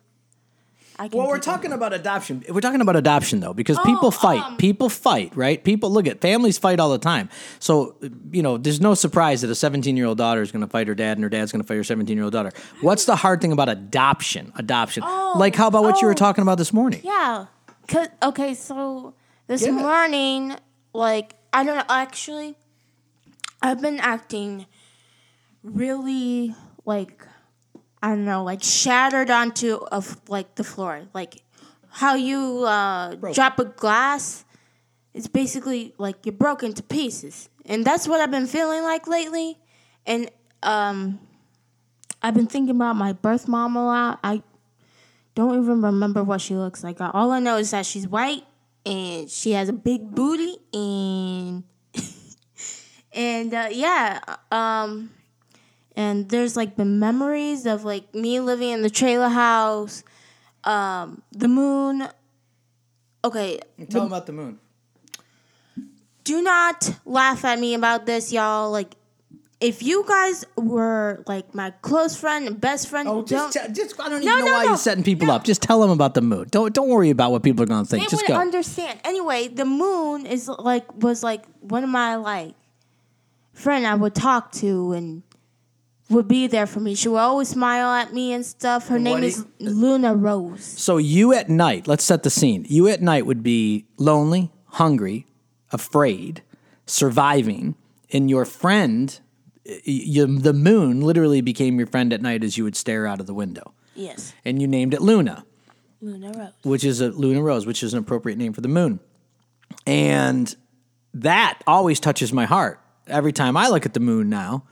Well, 1.11 1.27
we're 1.27 1.39
talking 1.39 1.71
about 1.71 1.93
adoption. 1.93 2.43
We're 2.49 2.59
talking 2.59 2.81
about 2.81 2.95
adoption 2.97 3.39
though, 3.39 3.53
because 3.53 3.77
people 3.79 4.07
Oh, 4.09 4.11
fight. 4.11 4.41
um, 4.41 4.57
people 4.57 4.89
fight, 4.89 5.31
right? 5.35 5.63
People 5.63 5.89
look 5.91 6.07
at 6.07 6.19
families 6.19 6.57
fight 6.57 6.79
all 6.79 6.89
the 6.89 6.97
time. 6.97 7.29
So 7.59 7.95
you 8.31 8.41
know, 8.43 8.57
there's 8.57 8.81
no 8.81 8.93
surprise 8.93 9.41
that 9.41 9.49
a 9.49 9.55
17 9.55 9.95
year 9.95 10.05
old 10.07 10.17
daughter 10.17 10.41
is 10.41 10.51
going 10.51 10.61
to 10.65 10.67
fight 10.69 10.87
her 10.87 10.95
dad, 10.95 11.17
and 11.17 11.23
her 11.23 11.29
dad's 11.29 11.51
going 11.51 11.61
to 11.61 11.67
fight 11.67 11.77
her 11.77 11.83
17 11.83 12.15
year 12.17 12.23
old 12.25 12.33
daughter. 12.33 12.51
What's 12.81 13.05
the 13.05 13.15
hard 13.15 13.39
thing 13.41 13.51
about 13.53 13.69
adoption? 13.69 14.51
Adoption, 14.57 15.03
like 15.35 15.55
how 15.55 15.67
about 15.67 15.83
what 15.83 16.01
you 16.01 16.07
were 16.07 16.13
oh. 16.13 16.15
talking 16.15 16.41
about 16.41 16.57
this 16.57 16.73
morning? 16.73 17.01
Yeah. 17.03 17.45
Cause, 17.87 18.07
okay, 18.21 18.53
so 18.53 19.13
this 19.47 19.63
Yeah. 19.65 19.71
morning, 19.71 20.55
like, 20.93 21.33
I 21.51 21.63
don't 21.63 21.75
know, 21.77 21.83
actually, 21.89 22.55
I've 23.63 23.81
been 23.81 23.99
acting 23.99 24.65
really, 25.63 26.53
like, 26.85 27.25
I 28.01 28.09
don't 28.09 28.25
know, 28.25 28.43
like 28.43 28.63
shattered 28.63 29.29
onto 29.29 29.75
of 29.91 30.17
like 30.29 30.55
the 30.55 30.63
floor, 30.63 31.03
like 31.13 31.41
how 31.89 32.15
you 32.15 32.63
uh, 32.65 33.15
drop 33.33 33.59
a 33.59 33.65
glass. 33.65 34.45
It's 35.13 35.27
basically 35.27 35.93
like 35.97 36.25
you're 36.25 36.33
broken 36.33 36.73
to 36.73 36.83
pieces, 36.83 37.49
and 37.65 37.83
that's 37.83 38.07
what 38.07 38.21
I've 38.21 38.31
been 38.31 38.47
feeling 38.47 38.83
like 38.83 39.07
lately. 39.07 39.57
And 40.05 40.31
um, 40.63 41.19
I've 42.21 42.33
been 42.33 42.47
thinking 42.47 42.75
about 42.75 42.95
my 42.95 43.13
birth 43.13 43.47
mom 43.47 43.75
a 43.75 43.85
lot. 43.85 44.19
I 44.23 44.43
don't 45.35 45.61
even 45.61 45.81
remember 45.81 46.23
what 46.23 46.41
she 46.41 46.55
looks 46.55 46.83
like. 46.83 46.97
All 47.01 47.31
I 47.31 47.39
know 47.39 47.57
is 47.57 47.71
that 47.71 47.85
she's 47.85 48.07
white 48.07 48.43
and 48.85 49.29
she 49.29 49.51
has 49.51 49.69
a 49.69 49.73
big 49.73 50.11
booty 50.11 50.57
and 50.73 51.63
and 53.13 53.53
uh, 53.53 53.69
yeah, 53.71 54.19
um, 54.51 55.11
and 55.99 56.29
there's 56.29 56.55
like 56.55 56.77
the 56.77 56.85
memories 56.85 57.65
of 57.65 57.83
like 57.83 58.15
me 58.15 58.39
living 58.39 58.69
in 58.69 58.81
the 58.81 58.89
trailer 58.89 59.27
house, 59.27 60.03
um, 60.63 61.21
the 61.33 61.49
moon. 61.49 62.07
Okay, 63.25 63.59
Tell 63.89 64.03
them 64.03 64.07
about 64.13 64.25
the 64.27 64.31
moon. 64.31 64.59
do 66.23 66.41
not 66.41 66.89
laugh 67.05 67.43
at 67.43 67.59
me 67.59 67.73
about 67.73 68.05
this, 68.05 68.31
y'all. 68.31 68.71
Like, 68.71 68.95
if 69.59 69.83
you 69.83 70.05
guys 70.07 70.45
were 70.55 71.21
like 71.27 71.53
my 71.53 71.71
close 71.81 72.15
friend 72.15 72.47
and 72.47 72.61
best 72.61 72.87
friend, 72.87 73.09
Oh, 73.09 73.23
just, 73.23 73.57
just 73.75 73.99
I 73.99 74.07
don't 74.07 74.23
even 74.23 74.25
No, 74.25 74.39
know 74.39 74.45
no, 74.45 74.51
why 74.53 74.63
no. 74.63 74.67
you're 74.69 74.77
setting 74.77 75.03
people 75.03 75.29
up. 75.31 75.43
Just 75.43 75.61
tell 75.61 75.81
them 75.81 75.89
about 75.89 76.13
the 76.13 76.21
moon. 76.21 76.47
Don't 76.49 76.73
don't 76.73 76.87
worry 76.87 77.09
about 77.09 77.31
what 77.33 77.43
people 77.43 77.63
are 77.63 77.67
going 77.67 77.83
to 77.83 77.89
think. 77.89 78.03
they 78.05 78.09
just 78.09 78.23
would 78.23 78.33
go. 78.35 78.39
understand. 78.39 79.01
Anyway, 79.03 79.49
the 79.49 79.65
moon 79.65 80.25
is 80.25 80.47
like 80.47 80.85
was 81.03 81.23
like 81.23 81.43
one 81.59 81.83
of 81.83 81.89
my 81.89 82.15
like 82.15 82.53
friend 83.51 83.85
I 83.85 83.95
would 83.95 84.15
talk 84.15 84.53
to 84.63 84.93
and 84.93 85.23
would 86.09 86.27
be 86.27 86.47
there 86.47 86.65
for 86.65 86.79
me. 86.79 86.95
She 86.95 87.07
would 87.07 87.17
always 87.19 87.49
smile 87.49 87.89
at 87.93 88.13
me 88.13 88.33
and 88.33 88.45
stuff. 88.45 88.87
Her 88.87 88.97
name 88.99 89.13
what 89.13 89.23
is 89.23 89.37
do 89.43 89.47
you- 89.59 89.69
Luna 89.69 90.15
Rose. 90.15 90.63
So 90.63 90.97
you 90.97 91.33
at 91.33 91.49
night, 91.49 91.87
let's 91.87 92.03
set 92.03 92.23
the 92.23 92.29
scene. 92.29 92.65
You 92.69 92.87
at 92.87 93.01
night 93.01 93.25
would 93.25 93.43
be 93.43 93.85
lonely, 93.97 94.51
hungry, 94.65 95.25
afraid, 95.71 96.41
surviving, 96.85 97.75
and 98.11 98.29
your 98.29 98.43
friend, 98.45 99.19
y- 99.65 99.79
y- 99.87 100.25
the 100.27 100.53
moon, 100.53 101.01
literally 101.01 101.41
became 101.41 101.77
your 101.77 101.87
friend 101.87 102.11
at 102.11 102.21
night 102.21 102.43
as 102.43 102.57
you 102.57 102.63
would 102.63 102.75
stare 102.75 103.05
out 103.05 103.19
of 103.19 103.27
the 103.27 103.33
window. 103.33 103.73
Yes, 103.95 104.33
And 104.45 104.61
you 104.61 104.67
named 104.67 104.93
it 104.93 105.01
Luna, 105.01 105.45
Luna 106.01 106.31
Rose. 106.31 106.51
which 106.63 106.83
is 106.83 107.01
a 107.01 107.09
Luna 107.09 107.41
Rose, 107.43 107.65
which 107.65 107.83
is 107.83 107.93
an 107.93 107.99
appropriate 107.99 108.37
name 108.37 108.53
for 108.53 108.61
the 108.61 108.67
moon. 108.69 108.99
And 109.85 110.55
that 111.13 111.59
always 111.67 111.99
touches 111.99 112.31
my 112.33 112.45
heart. 112.45 112.79
Every 113.07 113.31
time 113.33 113.57
I 113.57 113.67
look 113.67 113.85
at 113.85 113.93
the 113.93 113.99
moon 113.99 114.29
now, 114.29 114.63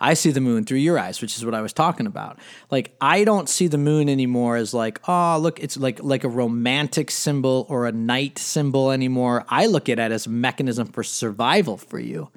I 0.00 0.14
see 0.14 0.30
the 0.30 0.40
moon 0.40 0.64
through 0.64 0.78
your 0.78 0.98
eyes, 0.98 1.20
which 1.20 1.36
is 1.36 1.44
what 1.44 1.54
I 1.54 1.60
was 1.60 1.72
talking 1.72 2.06
about. 2.06 2.38
Like 2.70 2.94
I 3.00 3.24
don't 3.24 3.48
see 3.48 3.68
the 3.68 3.78
moon 3.78 4.08
anymore 4.08 4.56
as 4.56 4.74
like, 4.74 5.00
oh, 5.08 5.38
look, 5.38 5.60
it's 5.60 5.76
like 5.76 6.02
like 6.02 6.24
a 6.24 6.28
romantic 6.28 7.10
symbol 7.10 7.66
or 7.68 7.86
a 7.86 7.92
night 7.92 8.38
symbol 8.38 8.90
anymore. 8.90 9.44
I 9.48 9.66
look 9.66 9.88
at 9.88 9.98
it 9.98 10.12
as 10.12 10.26
a 10.26 10.30
mechanism 10.30 10.88
for 10.88 11.02
survival 11.02 11.76
for 11.76 11.98
you. 11.98 12.30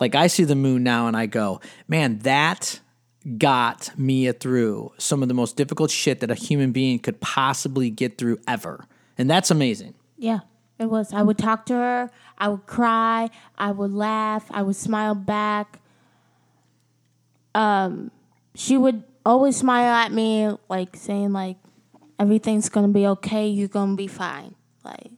Like 0.00 0.14
I 0.14 0.26
see 0.28 0.44
the 0.44 0.54
moon 0.54 0.82
now 0.82 1.06
and 1.06 1.16
I 1.16 1.26
go, 1.26 1.60
man, 1.88 2.18
that 2.20 2.80
got 3.36 3.90
Mia 3.96 4.32
through 4.32 4.92
some 4.96 5.22
of 5.22 5.28
the 5.28 5.34
most 5.34 5.56
difficult 5.56 5.90
shit 5.90 6.20
that 6.20 6.30
a 6.30 6.34
human 6.34 6.72
being 6.72 6.98
could 6.98 7.20
possibly 7.20 7.90
get 7.90 8.16
through 8.16 8.38
ever. 8.46 8.86
And 9.18 9.28
that's 9.28 9.50
amazing. 9.50 9.94
Yeah, 10.16 10.40
it 10.78 10.86
was. 10.86 11.12
I 11.12 11.22
would 11.22 11.38
talk 11.38 11.66
to 11.66 11.74
her. 11.74 12.10
I 12.38 12.48
would 12.48 12.66
cry. 12.66 13.30
I 13.58 13.72
would 13.72 13.92
laugh. 13.92 14.46
I 14.50 14.62
would 14.62 14.76
smile 14.76 15.14
back. 15.14 15.80
Um, 17.54 18.10
she 18.54 18.76
would 18.76 19.02
always 19.24 19.56
smile 19.56 19.92
at 19.92 20.12
me, 20.12 20.50
like 20.68 20.96
saying 20.96 21.32
like, 21.32 21.56
"Everything's 22.18 22.68
gonna 22.68 22.88
be 22.88 23.06
okay. 23.06 23.48
You're 23.48 23.68
gonna 23.68 23.96
be 23.96 24.06
fine." 24.06 24.54
Like, 24.84 25.10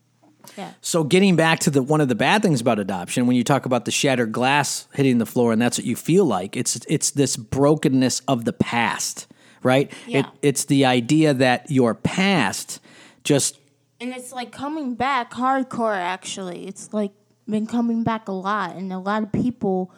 yeah. 0.57 0.73
So 0.81 1.05
getting 1.05 1.37
back 1.37 1.61
to 1.61 1.71
the 1.71 1.83
one 1.83 2.01
of 2.01 2.09
the 2.09 2.15
bad 2.15 2.43
things 2.43 2.61
about 2.61 2.79
adoption, 2.79 3.27
when 3.27 3.37
you 3.37 3.45
talk 3.45 3.67
about 3.67 3.85
the 3.85 3.91
shattered 3.91 4.33
glass 4.33 4.89
hitting 4.95 5.19
the 5.19 5.27
floor, 5.27 5.53
and 5.53 5.61
that's 5.61 5.79
what 5.79 5.87
you 5.87 5.97
feel 5.97 6.25
like, 6.25 6.57
it's 6.57 6.81
it's 6.89 7.13
this 7.13 7.37
brokenness 7.37 8.21
of 8.27 8.45
the 8.45 8.53
past, 8.53 9.27
right? 9.63 9.93
Yeah. 10.07 10.21
It, 10.21 10.27
it's 10.43 10.65
the 10.65 10.85
idea 10.85 11.35
that 11.35 11.71
your 11.71 11.95
past 11.95 12.81
just 13.23 13.59
And 14.01 14.13
it's 14.13 14.33
like 14.33 14.51
coming 14.51 14.95
back 14.95 15.33
hardcore. 15.33 15.97
Actually, 15.97 16.67
it's 16.67 16.93
like 16.93 17.13
been 17.49 17.67
coming 17.67 18.03
back 18.03 18.29
a 18.29 18.33
lot, 18.33 18.77
and 18.77 18.93
a 18.93 18.99
lot 18.99 19.23
of 19.23 19.33
people 19.33 19.93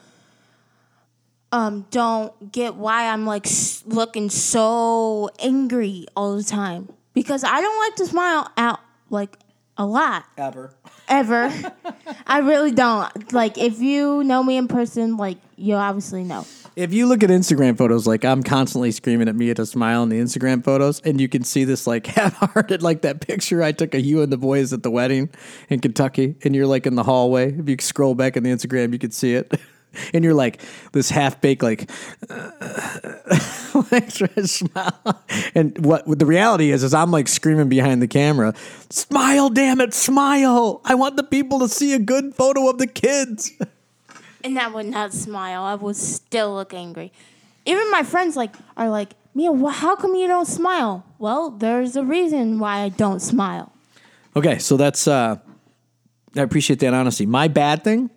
um 1.53 1.87
don't 1.91 2.51
get 2.51 2.75
why 2.75 3.09
I'm 3.09 3.27
like 3.27 3.47
s- 3.47 3.83
looking 3.87 4.31
so 4.31 5.31
angry 5.39 6.07
all 6.17 6.37
the 6.37 6.43
time 6.45 6.89
because 7.15 7.45
I 7.45 7.61
don't 7.61 7.79
like 7.79 7.97
to 7.97 8.07
smile 8.07 8.51
out 8.57 8.81
like 9.11 9.37
a 9.79 9.87
lot 9.87 10.25
ever. 10.37 10.75
ever. 11.09 11.53
I 12.27 12.39
really 12.39 12.73
don't. 12.73 13.33
Like 13.33 13.59
if 13.59 13.81
you 13.81 14.23
know 14.25 14.43
me 14.43 14.57
in 14.57 14.69
person, 14.69 15.17
like 15.17 15.39
you 15.57 15.75
obviously 15.75 16.25
know. 16.25 16.47
If 16.75 16.95
you 16.95 17.07
look 17.07 17.23
at 17.23 17.29
Instagram 17.29 17.77
photos, 17.77 18.07
like 18.07 18.25
I'm 18.25 18.43
constantly 18.43 18.93
screaming 18.93 19.29
at 19.29 19.35
Mia 19.35 19.55
to 19.57 19.67
smile 19.67 20.03
in 20.05 20.09
the 20.09 20.19
Instagram 20.19 20.65
photos, 20.65 21.01
and 21.01 21.21
you 21.21 21.29
can 21.29 21.45
see 21.45 21.65
this 21.65 21.87
like 21.87 22.07
half-hearted, 22.19 22.83
like 22.83 23.03
that 23.03 23.21
picture 23.21 23.63
I 23.63 23.73
took 23.73 23.93
of 23.95 24.01
you 24.01 24.23
and 24.23 24.33
the 24.33 24.39
boys 24.39 24.73
at 24.73 24.83
the 24.83 24.91
wedding 24.91 25.29
in 25.69 25.81
Kentucky, 25.81 26.35
and 26.45 26.55
you're 26.55 26.67
like 26.67 26.87
in 26.87 26.95
the 26.95 27.03
hallway. 27.03 27.53
If 27.53 27.69
you 27.69 27.77
scroll 27.81 28.15
back 28.15 28.39
in 28.39 28.43
the 28.43 28.51
Instagram, 28.51 28.93
you 28.95 28.99
can 28.99 29.11
see 29.11 29.35
it, 29.35 29.53
and 30.15 30.25
you're 30.25 30.35
like 30.35 30.61
this 30.93 31.11
half-baked, 31.11 31.63
like, 31.63 31.91
like 33.91 34.11
smile. 34.11 35.23
And 35.55 35.85
what, 35.85 36.07
what 36.07 36.19
the 36.19 36.27
reality 36.27 36.71
is, 36.71 36.83
is 36.83 36.95
I'm 36.95 37.11
like 37.11 37.29
screaming 37.29 37.69
behind 37.69 38.03
the 38.03 38.09
camera, 38.09 38.55
"Smile, 38.91 39.51
damn 39.51 39.81
it, 39.81 39.95
smile! 39.95 40.81
I 40.85 40.95
want 40.95 41.17
the 41.17 41.23
people 41.23 41.59
to 41.61 41.69
see 41.69 41.95
a 41.95 41.99
good 41.99 42.35
photo 42.35 42.69
of 42.69 42.79
the 42.79 42.87
kids." 42.87 43.53
And 44.45 44.59
I 44.59 44.69
would 44.69 44.87
not 44.87 45.13
smile. 45.13 45.63
I 45.63 45.75
would 45.77 45.97
still 45.97 46.55
look 46.55 46.75
angry. 46.75 47.13
Even 47.65 47.91
my 47.91 48.03
friends 48.03 48.37
like 48.37 48.55
are 48.77 48.89
like, 48.89 49.11
Mia, 49.35 49.53
wh- 49.53 49.73
how 49.73 49.97
come 49.97 50.15
you 50.15 50.27
don't 50.27 50.47
smile? 50.47 51.07
Well, 51.19 51.51
there's 51.51 51.97
a 51.97 52.05
reason 52.05 52.59
why 52.59 52.81
I 52.81 52.89
don't 52.89 53.21
smile. 53.21 53.73
Okay, 54.35 54.59
so 54.59 54.77
that's 54.77 55.07
uh 55.07 55.37
I 56.37 56.41
appreciate 56.41 56.81
that 56.81 56.95
honesty. 56.95 57.27
My 57.27 57.49
bad 57.49 57.85
thing, 57.85 58.11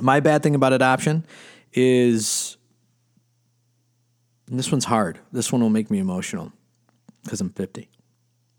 my 0.00 0.20
bad 0.20 0.42
thing 0.42 0.54
about 0.54 0.72
adoption 0.72 1.24
is 1.72 2.56
this 4.46 4.70
one's 4.70 4.84
hard. 4.84 5.18
This 5.32 5.52
one 5.52 5.60
will 5.60 5.70
make 5.70 5.90
me 5.90 5.98
emotional 5.98 6.52
because 7.24 7.40
I'm 7.40 7.50
50. 7.50 7.88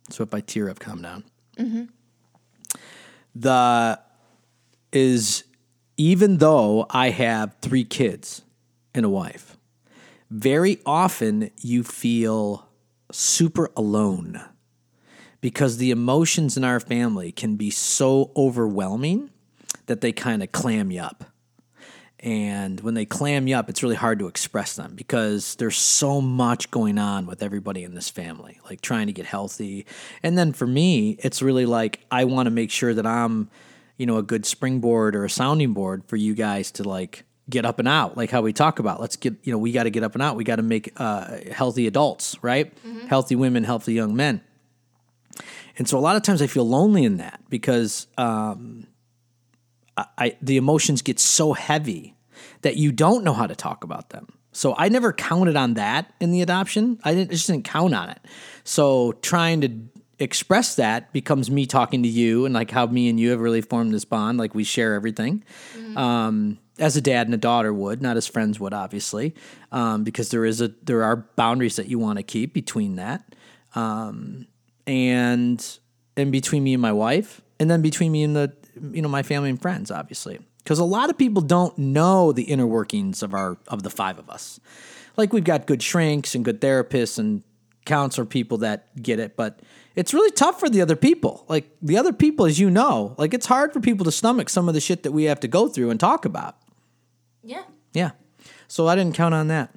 So 0.09 0.23
if 0.23 0.33
I 0.33 0.41
tear 0.41 0.69
up, 0.69 0.79
calm 0.79 1.01
down. 1.01 1.23
Mm-hmm. 1.57 1.83
The 3.35 3.99
is 4.91 5.43
even 5.97 6.37
though 6.37 6.85
I 6.89 7.09
have 7.09 7.55
three 7.61 7.83
kids 7.83 8.43
and 8.93 9.05
a 9.05 9.09
wife, 9.09 9.57
very 10.29 10.79
often 10.85 11.51
you 11.61 11.83
feel 11.83 12.67
super 13.11 13.69
alone 13.75 14.41
because 15.41 15.77
the 15.77 15.91
emotions 15.91 16.57
in 16.57 16.63
our 16.63 16.79
family 16.79 17.31
can 17.31 17.55
be 17.55 17.69
so 17.69 18.31
overwhelming 18.35 19.29
that 19.87 20.01
they 20.01 20.11
kind 20.11 20.43
of 20.43 20.51
clam 20.51 20.91
you 20.91 21.01
up. 21.01 21.25
And 22.19 22.79
when 22.81 22.95
they 22.95 23.05
clam 23.05 23.47
you 23.47 23.55
up, 23.55 23.69
it's 23.69 23.83
really 23.83 23.95
hard 23.95 24.19
to 24.19 24.27
express 24.27 24.75
them 24.75 24.95
because 24.95 25.55
there's 25.55 25.77
so 25.77 26.19
much 26.19 26.71
going 26.71 26.97
on 26.97 27.27
with 27.27 27.43
everybody 27.43 27.83
in 27.83 27.93
this 27.93 28.09
family, 28.09 28.59
like 28.65 28.81
trying 28.81 29.07
to 29.07 29.13
get 29.13 29.25
healthy. 29.25 29.85
And 30.23 30.37
then 30.37 30.51
for 30.51 30.65
me, 30.65 31.17
it's 31.19 31.41
really 31.41 31.65
like 31.65 31.99
I 32.09 32.25
want 32.25 32.47
to 32.47 32.51
make 32.51 32.71
sure 32.71 32.93
that 32.93 33.05
I'm, 33.05 33.49
you 33.97 34.07
know, 34.07 34.17
a 34.17 34.23
good 34.23 34.45
springboard 34.45 35.15
or 35.15 35.25
a 35.25 35.29
sounding 35.29 35.73
board 35.73 36.03
for 36.07 36.15
you 36.15 36.33
guys 36.33 36.71
to 36.71 36.83
like 36.83 37.23
get 37.49 37.65
up 37.65 37.77
and 37.77 37.87
out, 37.87 38.17
like 38.17 38.31
how 38.31 38.41
we 38.41 38.51
talk 38.51 38.79
about. 38.79 38.99
Let's 38.99 39.15
get, 39.15 39.35
you 39.43 39.51
know, 39.51 39.59
we 39.59 39.71
got 39.71 39.83
to 39.83 39.91
get 39.91 40.03
up 40.03 40.15
and 40.15 40.21
out. 40.23 40.35
We 40.35 40.43
got 40.43 40.57
to 40.57 40.63
make 40.63 40.91
uh, 40.97 41.37
healthy 41.51 41.85
adults, 41.85 42.35
right? 42.41 42.73
Healthy 43.07 43.35
women, 43.35 43.63
healthy 43.63 43.93
young 43.93 44.15
men. 44.15 44.41
And 45.77 45.87
so 45.87 45.99
a 45.99 46.01
lot 46.01 46.15
of 46.15 46.23
times 46.23 46.41
I 46.41 46.47
feel 46.47 46.67
lonely 46.67 47.03
in 47.03 47.17
that 47.17 47.41
because 47.47 48.07
um, 48.17 48.87
I, 49.97 50.05
I 50.17 50.37
the 50.41 50.57
emotions 50.57 51.01
get 51.01 51.19
so 51.19 51.53
heavy 51.53 52.15
that 52.61 52.77
you 52.77 52.91
don't 52.91 53.23
know 53.23 53.33
how 53.33 53.47
to 53.47 53.55
talk 53.55 53.83
about 53.83 54.09
them. 54.09 54.27
So 54.51 54.75
I 54.77 54.89
never 54.89 55.13
counted 55.13 55.55
on 55.55 55.75
that 55.75 56.13
in 56.19 56.31
the 56.31 56.41
adoption. 56.41 56.99
I 57.03 57.13
didn't, 57.13 57.31
just 57.31 57.47
didn't 57.47 57.65
count 57.65 57.93
on 57.93 58.09
it. 58.09 58.19
So 58.63 59.13
trying 59.21 59.61
to 59.61 59.69
express 60.19 60.75
that 60.75 61.13
becomes 61.13 61.51
me 61.51 61.67
talking 61.67 62.01
to 62.03 62.09
you 62.09 62.45
and 62.45 62.55
like 62.55 62.71
how 62.71 62.87
me 62.87 63.09
and 63.09 63.19
you 63.19 63.29
have 63.31 63.39
really 63.39 63.61
formed 63.61 63.93
this 63.93 64.05
bond. 64.05 64.39
Like 64.39 64.55
we 64.55 64.63
share 64.63 64.95
everything. 64.95 65.43
Um, 65.95 66.57
as 66.79 66.95
a 66.97 67.01
dad 67.01 67.27
and 67.27 67.33
a 67.33 67.37
daughter 67.37 67.73
would, 67.73 68.01
not 68.01 68.17
as 68.17 68.27
friends 68.27 68.59
would, 68.59 68.73
obviously, 68.73 69.35
um, 69.71 70.03
because 70.03 70.29
there 70.29 70.45
is 70.45 70.61
a 70.61 70.71
there 70.83 71.03
are 71.03 71.17
boundaries 71.35 71.75
that 71.75 71.87
you 71.87 71.99
want 71.99 72.17
to 72.17 72.23
keep 72.23 72.53
between 72.53 72.95
that 72.97 73.35
and 74.87 75.79
and 76.15 76.31
between 76.31 76.63
me 76.63 76.73
and 76.73 76.81
my 76.81 76.91
wife 76.91 77.41
and 77.59 77.69
then 77.69 77.81
between 77.81 78.11
me 78.11 78.23
and 78.23 78.35
the 78.35 78.53
you 78.91 79.01
know 79.01 79.09
my 79.09 79.23
family 79.23 79.49
and 79.49 79.61
friends 79.61 79.91
obviously 79.91 80.39
because 80.63 80.79
a 80.79 80.85
lot 80.85 81.09
of 81.09 81.17
people 81.17 81.41
don't 81.41 81.77
know 81.77 82.31
the 82.31 82.43
inner 82.43 82.67
workings 82.67 83.23
of 83.23 83.33
our 83.33 83.57
of 83.67 83.83
the 83.83 83.89
five 83.89 84.19
of 84.19 84.29
us 84.29 84.59
like 85.17 85.33
we've 85.33 85.43
got 85.43 85.65
good 85.65 85.81
shrinks 85.81 86.35
and 86.35 86.45
good 86.45 86.61
therapists 86.61 87.17
and 87.17 87.43
counselor 87.87 88.25
people 88.25 88.59
that 88.59 89.01
get 89.01 89.17
it, 89.17 89.35
but 89.35 89.61
it's 89.95 90.13
really 90.13 90.29
tough 90.29 90.59
for 90.59 90.69
the 90.69 90.81
other 90.81 90.95
people. 90.95 91.45
Like 91.47 91.75
the 91.81 91.97
other 91.97 92.13
people, 92.13 92.45
as 92.45 92.59
you 92.59 92.69
know, 92.69 93.15
like 93.17 93.33
it's 93.33 93.47
hard 93.47 93.73
for 93.73 93.79
people 93.79 94.05
to 94.05 94.11
stomach 94.11 94.49
some 94.49 94.67
of 94.67 94.75
the 94.75 94.81
shit 94.81 95.01
that 95.03 95.11
we 95.11 95.23
have 95.23 95.39
to 95.39 95.47
go 95.47 95.67
through 95.67 95.89
and 95.89 95.99
talk 95.99 96.25
about. 96.25 96.57
Yeah. 97.41 97.63
Yeah. 97.93 98.11
So 98.67 98.87
I 98.87 98.95
didn't 98.95 99.15
count 99.15 99.33
on 99.33 99.47
that. 99.47 99.71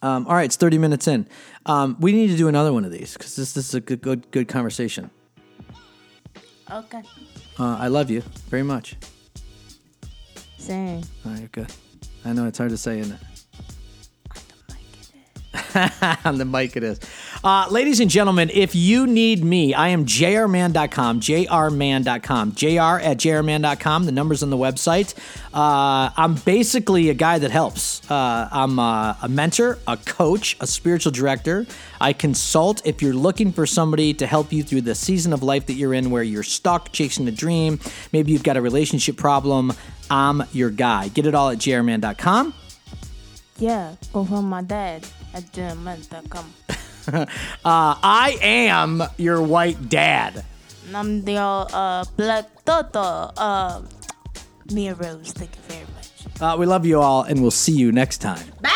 Um, 0.00 0.28
all 0.28 0.34
right, 0.34 0.44
it's 0.44 0.54
30 0.54 0.78
minutes 0.78 1.08
in. 1.08 1.26
Um, 1.66 1.96
we 1.98 2.12
need 2.12 2.28
to 2.28 2.36
do 2.36 2.46
another 2.46 2.72
one 2.72 2.84
of 2.84 2.92
these 2.92 3.14
because 3.14 3.34
this, 3.34 3.54
this 3.54 3.68
is 3.68 3.74
a 3.74 3.80
good, 3.80 4.00
good, 4.00 4.30
good 4.30 4.46
conversation. 4.46 5.10
Okay. 6.70 7.02
Uh, 7.58 7.76
I 7.78 7.88
love 7.88 8.10
you 8.10 8.20
very 8.48 8.62
much. 8.62 8.96
Same. 10.58 11.02
All 11.26 11.32
right, 11.32 11.50
good. 11.50 11.72
I 12.24 12.32
know 12.32 12.46
it's 12.46 12.58
hard 12.58 12.70
to 12.70 12.76
say, 12.76 13.00
isn't 13.00 13.14
it? 13.14 13.20
on 16.24 16.38
the 16.38 16.44
mic 16.44 16.76
it 16.76 16.82
is. 16.82 17.00
Uh, 17.44 17.66
ladies 17.70 18.00
and 18.00 18.10
gentlemen, 18.10 18.50
if 18.52 18.74
you 18.74 19.06
need 19.06 19.44
me, 19.44 19.74
I 19.74 19.88
am 19.88 20.04
jrman.com, 20.06 21.20
jrman.com, 21.20 22.52
jr 22.52 23.00
at 23.04 23.16
jrman.com. 23.18 24.04
The 24.04 24.12
number's 24.12 24.42
on 24.42 24.50
the 24.50 24.56
website. 24.56 25.14
Uh, 25.52 26.10
I'm 26.16 26.34
basically 26.34 27.10
a 27.10 27.14
guy 27.14 27.38
that 27.38 27.50
helps. 27.50 28.08
Uh, 28.10 28.48
I'm 28.50 28.78
a, 28.78 29.16
a 29.22 29.28
mentor, 29.28 29.78
a 29.86 29.96
coach, 29.96 30.56
a 30.60 30.66
spiritual 30.66 31.12
director. 31.12 31.66
I 32.00 32.12
consult 32.12 32.86
if 32.86 33.02
you're 33.02 33.14
looking 33.14 33.52
for 33.52 33.66
somebody 33.66 34.14
to 34.14 34.26
help 34.26 34.52
you 34.52 34.62
through 34.62 34.82
the 34.82 34.94
season 34.94 35.32
of 35.32 35.42
life 35.42 35.66
that 35.66 35.74
you're 35.74 35.94
in 35.94 36.10
where 36.10 36.22
you're 36.22 36.42
stuck 36.42 36.92
chasing 36.92 37.26
a 37.28 37.32
dream. 37.32 37.80
Maybe 38.12 38.32
you've 38.32 38.44
got 38.44 38.56
a 38.56 38.62
relationship 38.62 39.16
problem. 39.16 39.72
I'm 40.10 40.42
your 40.52 40.70
guy. 40.70 41.08
Get 41.08 41.26
it 41.26 41.34
all 41.34 41.50
at 41.50 41.58
jrman.com. 41.58 42.54
Yeah. 43.58 43.94
Go 44.12 44.24
from 44.24 44.48
my 44.48 44.62
dad 44.62 45.06
uh, 47.12 47.26
I 47.64 48.38
am 48.42 49.02
your 49.16 49.42
white 49.42 49.88
dad. 49.88 50.36
Uh, 50.36 50.40
um, 50.40 50.44
and 50.86 50.96
I'm 50.96 51.24
uh, 51.72 52.04
black 52.16 52.64
Toto. 52.64 53.32
Uh, 53.36 53.82
Mia 54.72 54.94
Rose, 54.94 55.32
thank 55.32 55.54
you 55.56 55.62
very 55.68 55.86
much. 55.94 56.42
Uh, 56.42 56.56
we 56.58 56.66
love 56.66 56.84
you 56.84 57.00
all, 57.00 57.22
and 57.22 57.40
we'll 57.40 57.50
see 57.50 57.72
you 57.72 57.92
next 57.92 58.18
time. 58.18 58.46
Bye! 58.60 58.74